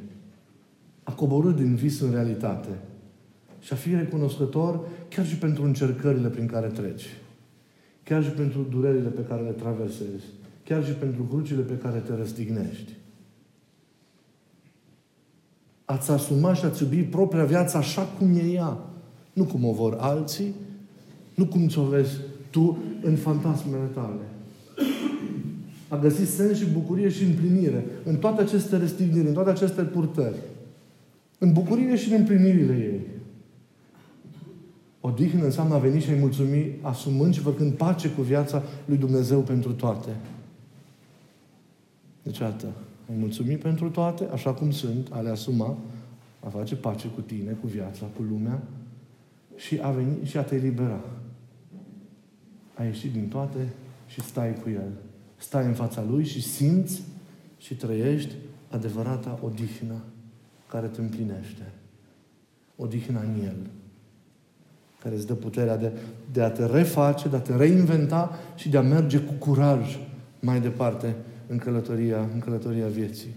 A 1.03 1.11
coborât 1.11 1.55
din 1.55 1.75
vis 1.75 1.99
în 1.99 2.11
realitate. 2.11 2.79
Și 3.59 3.73
a 3.73 3.75
fi 3.75 3.95
recunoscător 3.95 4.87
chiar 5.09 5.25
și 5.25 5.37
pentru 5.37 5.63
încercările 5.63 6.27
prin 6.27 6.45
care 6.45 6.67
treci. 6.67 7.05
Chiar 8.03 8.23
și 8.23 8.29
pentru 8.29 8.61
durerile 8.69 9.09
pe 9.09 9.23
care 9.23 9.41
le 9.41 9.49
traversezi 9.49 10.23
chiar 10.65 10.85
și 10.85 10.91
pentru 10.91 11.23
crucile 11.23 11.61
pe 11.61 11.77
care 11.77 11.99
te 11.99 12.15
răstignești. 12.15 12.91
Ați 15.85 16.11
asuma 16.11 16.53
și 16.53 16.65
ați 16.65 16.83
iubi 16.83 17.03
propria 17.03 17.45
viață 17.45 17.77
așa 17.77 18.01
cum 18.01 18.35
e 18.35 18.43
ea. 18.43 18.79
Nu 19.33 19.45
cum 19.45 19.65
o 19.65 19.73
vor 19.73 19.97
alții, 19.99 20.53
nu 21.35 21.45
cum 21.45 21.67
ți-o 21.67 21.83
vezi 21.83 22.17
tu 22.49 22.77
în 23.01 23.15
fantasmele 23.15 23.85
tale. 23.93 24.32
A 25.93 25.97
găsit 25.97 26.27
sens 26.27 26.57
și 26.57 26.65
bucurie 26.65 27.09
și 27.09 27.23
împlinire 27.23 27.85
în 28.03 28.15
toate 28.15 28.41
aceste 28.41 28.77
restigniri, 28.77 29.27
în 29.27 29.33
toate 29.33 29.49
aceste 29.49 29.81
purtări. 29.81 30.35
În 31.37 31.53
bucurie 31.53 31.95
și 31.95 32.11
în 32.11 32.19
împlinirile 32.19 32.73
ei. 32.73 32.99
Odihnă 35.01 35.43
înseamnă 35.43 35.73
a 35.73 35.77
veni 35.77 36.01
și 36.01 36.09
a-i 36.09 36.19
mulțumi 36.19 36.71
asumând 36.81 37.33
și 37.33 37.39
făcând 37.39 37.73
pace 37.73 38.09
cu 38.09 38.21
viața 38.21 38.63
lui 38.85 38.97
Dumnezeu 38.97 39.39
pentru 39.39 39.71
toate. 39.71 40.09
Deci, 42.23 42.41
atât. 42.41 42.69
Ai 43.09 43.15
mulțumit 43.19 43.59
pentru 43.59 43.89
toate, 43.89 44.27
așa 44.31 44.53
cum 44.53 44.71
sunt, 44.71 45.07
a 45.11 45.19
le 45.19 45.29
asuma, 45.29 45.77
a 46.39 46.47
face 46.47 46.75
pace 46.75 47.07
cu 47.07 47.21
tine, 47.21 47.57
cu 47.61 47.67
viața, 47.67 48.05
cu 48.15 48.21
lumea 48.21 48.61
și 49.55 49.79
a 49.81 49.89
venit 49.89 50.25
și 50.25 50.37
a 50.37 50.43
te 50.43 50.55
elibera. 50.55 50.99
Ai 52.73 52.85
ieșit 52.85 53.11
din 53.11 53.27
toate 53.27 53.67
și 54.07 54.21
stai 54.21 54.53
cu 54.63 54.69
El. 54.69 54.91
Stai 55.43 55.65
în 55.65 55.73
fața 55.73 56.03
Lui 56.09 56.25
și 56.25 56.41
simți 56.41 57.01
și 57.57 57.75
trăiești 57.75 58.35
adevărata 58.69 59.39
odihnă 59.41 60.03
care 60.67 60.87
te 60.87 61.01
împlinește. 61.01 61.71
Odihna 62.75 63.19
în 63.19 63.43
El. 63.43 63.55
Care 65.01 65.15
îți 65.15 65.27
dă 65.27 65.33
puterea 65.33 65.77
de, 65.77 65.91
de 66.31 66.41
a 66.41 66.49
te 66.49 66.65
reface, 66.65 67.27
de 67.27 67.35
a 67.35 67.39
te 67.39 67.55
reinventa 67.55 68.39
și 68.55 68.69
de 68.69 68.77
a 68.77 68.81
merge 68.81 69.19
cu 69.19 69.33
curaj 69.33 69.99
mai 70.39 70.61
departe 70.61 71.15
în 71.47 71.57
călătoria, 71.57 72.29
în 72.33 72.39
călătoria 72.39 72.87
vieții. 72.87 73.35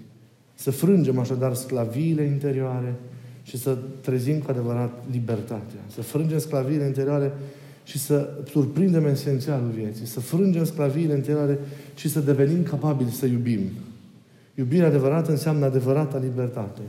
Să 0.55 0.71
frângem 0.71 1.19
așadar 1.19 1.55
sclaviile 1.55 2.23
interioare 2.23 2.95
și 3.43 3.59
să 3.59 3.79
trezim 4.01 4.39
cu 4.39 4.51
adevărat 4.51 5.05
libertatea. 5.11 5.81
Să 5.87 6.03
frângem 6.03 6.39
sclaviile 6.39 6.85
interioare 6.85 7.33
și 7.87 7.99
să 7.99 8.29
surprindem 8.51 9.07
esențialul 9.07 9.71
vieții. 9.71 10.07
Să 10.07 10.21
frângem 10.21 10.65
sclaviile 10.65 11.15
interioare 11.15 11.59
și 11.95 12.09
să 12.09 12.21
devenim 12.21 12.63
capabili 12.63 13.11
să 13.11 13.27
iubim. 13.27 13.61
Iubirea 14.55 14.87
adevărată 14.87 15.31
înseamnă 15.31 15.65
adevărata 15.65 16.19
libertate. 16.19 16.81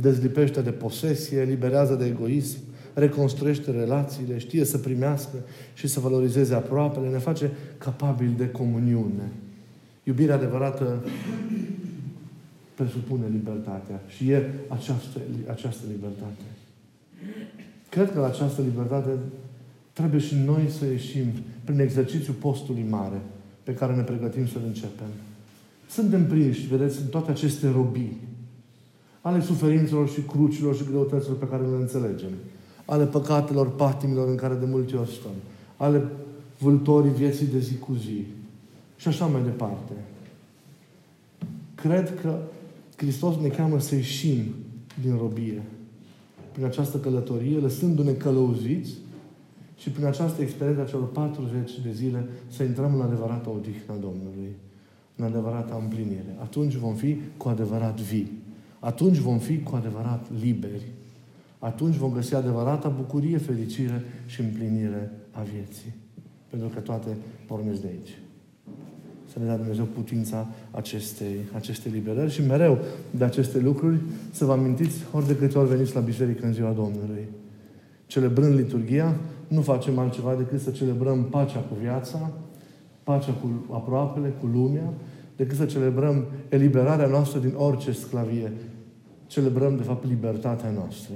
Dezlipește 0.00 0.60
de 0.60 0.70
posesie, 0.70 1.38
eliberează 1.38 1.94
de 1.94 2.04
egoism, 2.04 2.56
reconstruiește 2.94 3.70
relațiile, 3.70 4.38
știe 4.38 4.64
să 4.64 4.78
primească 4.78 5.36
și 5.74 5.86
să 5.86 6.00
valorizeze 6.00 6.54
aproapele, 6.54 7.08
ne 7.08 7.18
face 7.18 7.50
capabili 7.78 8.34
de 8.36 8.50
comuniune. 8.50 9.32
Iubirea 10.02 10.34
adevărată 10.34 11.04
presupune 12.74 13.24
libertatea 13.32 14.00
și 14.08 14.30
e 14.30 14.50
această, 14.68 15.18
această 15.50 15.82
libertate. 15.92 16.42
Cred 17.88 18.12
că 18.12 18.20
la 18.20 18.26
această 18.26 18.62
libertate 18.62 19.10
trebuie 19.92 20.20
și 20.20 20.34
noi 20.34 20.70
să 20.78 20.84
ieșim 20.84 21.26
prin 21.64 21.80
exercițiul 21.80 22.34
postului 22.34 22.86
mare 22.90 23.20
pe 23.62 23.74
care 23.74 23.94
ne 23.94 24.02
pregătim 24.02 24.46
să-l 24.46 24.62
începem. 24.66 25.06
Suntem 25.90 26.26
prinși, 26.26 26.66
vedeți, 26.66 27.00
în 27.00 27.06
toate 27.06 27.30
aceste 27.30 27.68
robii 27.68 28.30
ale 29.22 29.40
suferințelor 29.40 30.08
și 30.08 30.20
crucilor 30.20 30.76
și 30.76 30.84
greutăților 30.90 31.36
pe 31.36 31.48
care 31.48 31.62
le 31.62 31.76
înțelegem, 31.80 32.30
ale 32.84 33.04
păcatelor, 33.04 33.74
patimilor 33.74 34.28
în 34.28 34.36
care 34.36 34.54
de 34.54 34.66
multe 34.66 34.96
ori 34.96 35.10
stăm, 35.10 35.30
ale 35.76 36.02
vâltorii 36.58 37.12
vieții 37.12 37.46
de 37.46 37.58
zi 37.58 37.76
cu 37.76 37.94
zi, 37.94 38.24
și 38.96 39.08
așa 39.08 39.26
mai 39.26 39.42
departe. 39.42 39.92
Cred 41.74 42.20
că 42.20 42.38
Hristos 42.96 43.36
ne 43.36 43.48
cheamă 43.48 43.80
să 43.80 43.94
ieșim 43.94 44.42
din 45.02 45.16
robie. 45.16 45.62
Prin 46.52 46.64
această 46.64 46.96
călătorie, 46.96 47.58
lăsându-ne 47.58 48.12
călăuziți 48.12 48.90
și 49.82 49.90
prin 49.90 50.06
această 50.06 50.42
experiență 50.42 50.82
a 50.82 50.84
celor 50.84 51.08
40 51.08 51.80
de 51.82 51.92
zile 51.92 52.24
să 52.48 52.62
intrăm 52.62 52.94
în 52.94 53.00
adevărata 53.00 53.50
odihna 53.50 53.94
Domnului. 53.94 54.56
În 55.16 55.24
adevărata 55.24 55.78
împlinire. 55.82 56.36
Atunci 56.40 56.74
vom 56.74 56.94
fi 56.94 57.20
cu 57.36 57.48
adevărat 57.48 58.00
vii. 58.00 58.30
Atunci 58.78 59.16
vom 59.16 59.38
fi 59.38 59.62
cu 59.62 59.74
adevărat 59.74 60.26
liberi. 60.40 60.86
Atunci 61.58 61.96
vom 61.96 62.12
găsi 62.12 62.34
adevărata 62.34 62.88
bucurie, 62.88 63.38
fericire 63.38 64.02
și 64.26 64.40
împlinire 64.40 65.10
a 65.30 65.42
vieții. 65.42 65.94
Pentru 66.50 66.68
că 66.68 66.80
toate 66.80 67.16
pornesc 67.46 67.80
de 67.80 67.86
aici 67.86 68.18
să 69.32 69.38
ne 69.38 69.44
dea 69.44 69.56
Dumnezeu 69.56 69.84
putința 69.84 70.48
acestei, 70.70 71.36
acestei 71.52 71.92
liberări 71.92 72.32
și 72.32 72.46
mereu 72.46 72.78
de 73.10 73.24
aceste 73.24 73.58
lucruri 73.58 74.00
să 74.30 74.44
vă 74.44 74.52
amintiți 74.52 74.96
ori 75.12 75.26
de 75.26 75.36
câte 75.36 75.58
ori 75.58 75.68
veniți 75.68 75.94
la 75.94 76.00
biserică 76.00 76.46
în 76.46 76.52
ziua 76.52 76.70
Domnului. 76.70 77.28
Celebrând 78.06 78.54
liturgia, 78.54 79.16
nu 79.52 79.60
facem 79.60 79.98
altceva 79.98 80.34
decât 80.34 80.60
să 80.60 80.70
celebrăm 80.70 81.24
pacea 81.24 81.58
cu 81.58 81.74
viața, 81.80 82.30
pacea 83.02 83.32
cu 83.32 83.74
aproapele, 83.74 84.34
cu 84.40 84.46
lumea, 84.46 84.92
decât 85.36 85.56
să 85.56 85.64
celebrăm 85.64 86.24
eliberarea 86.48 87.06
noastră 87.06 87.38
din 87.38 87.54
orice 87.56 87.92
sclavie. 87.92 88.52
Celebrăm, 89.26 89.76
de 89.76 89.82
fapt, 89.82 90.06
libertatea 90.06 90.70
noastră 90.70 91.14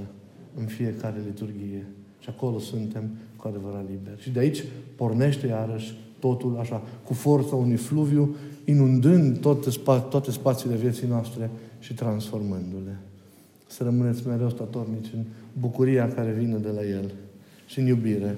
în 0.58 0.64
fiecare 0.64 1.22
liturghie. 1.26 1.86
Și 2.18 2.28
acolo 2.28 2.58
suntem 2.58 3.10
cu 3.36 3.48
adevărat 3.48 3.84
liberi. 3.90 4.22
Și 4.22 4.30
de 4.30 4.38
aici 4.38 4.64
pornește 4.96 5.46
iarăși 5.46 5.98
totul 6.18 6.56
așa, 6.60 6.82
cu 7.04 7.14
forța 7.14 7.56
unui 7.56 7.76
fluviu, 7.76 8.34
inundând 8.64 9.38
toate, 9.38 9.70
spa- 9.70 10.08
toate 10.10 10.30
spațiile 10.30 10.76
vieții 10.76 11.06
noastre 11.06 11.50
și 11.78 11.94
transformându-le. 11.94 12.98
Să 13.66 13.84
rămâneți 13.84 14.26
mereu 14.26 14.50
statornici 14.50 15.12
în 15.14 15.24
bucuria 15.60 16.08
care 16.08 16.30
vine 16.30 16.56
de 16.56 16.68
la 16.68 16.86
El 16.86 17.12
și 17.66 17.78
în 17.78 17.86
iubire. 17.86 18.36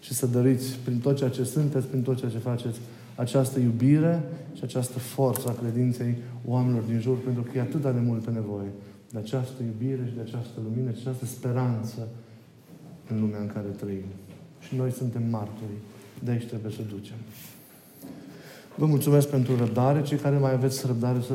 Și 0.00 0.14
să 0.14 0.26
dăriți 0.26 0.76
prin 0.84 0.98
tot 0.98 1.16
ceea 1.16 1.30
ce 1.30 1.44
sunteți, 1.44 1.86
prin 1.86 2.02
tot 2.02 2.18
ceea 2.18 2.30
ce 2.30 2.38
faceți, 2.38 2.78
această 3.14 3.58
iubire 3.58 4.22
și 4.54 4.64
această 4.64 4.98
forță 4.98 5.48
a 5.48 5.60
credinței 5.60 6.14
oamenilor 6.44 6.82
din 6.82 7.00
jur, 7.00 7.18
pentru 7.18 7.42
că 7.42 7.50
e 7.54 7.60
atât 7.60 7.82
de 7.82 8.00
multă 8.04 8.30
nevoie 8.30 8.68
de 9.12 9.18
această 9.18 9.62
iubire 9.62 10.06
și 10.08 10.14
de 10.14 10.20
această 10.20 10.60
lumină 10.62 10.90
și 10.90 11.02
de 11.02 11.08
această 11.08 11.26
speranță 11.26 12.08
în 13.10 13.20
lumea 13.20 13.40
în 13.40 13.46
care 13.46 13.68
trăim. 13.68 14.10
Și 14.60 14.76
noi 14.76 14.90
suntem 14.90 15.22
martorii 15.30 15.82
de 16.24 16.30
aici 16.30 16.46
trebuie 16.46 16.72
să 16.72 16.82
ducem. 16.88 17.16
Vă 18.76 18.86
mulțumesc 18.86 19.28
pentru 19.28 19.56
răbdare. 19.56 20.02
Cei 20.02 20.18
care 20.18 20.38
mai 20.38 20.52
aveți 20.52 20.86
răbdare 20.86 21.20
să 21.20 21.32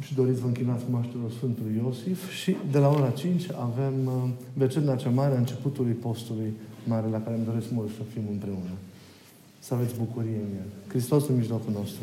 și 0.00 0.14
doriți 0.14 0.40
vă 0.40 0.46
închinați 0.46 0.84
maștelor 0.90 1.30
Sfântului 1.30 1.80
Iosif. 1.82 2.30
Și 2.30 2.56
de 2.70 2.78
la 2.78 2.88
ora 2.88 3.10
5 3.10 3.46
avem 3.60 3.94
uh, 4.06 4.12
vecerna 4.52 4.96
cea 4.96 5.10
mare 5.10 5.34
a 5.34 5.38
începutului 5.38 5.92
postului 5.92 6.52
mare 6.84 7.06
la 7.10 7.20
care 7.20 7.36
îmi 7.36 7.44
doresc 7.44 7.70
mult 7.70 7.88
să 7.88 8.02
fim 8.12 8.22
împreună. 8.30 8.74
Să 9.58 9.74
aveți 9.74 9.94
bucurie 9.98 10.36
în 10.36 10.56
el. 10.56 10.88
Hristos 10.88 11.28
în 11.28 11.36
mijlocul 11.36 11.72
nostru. 11.72 12.02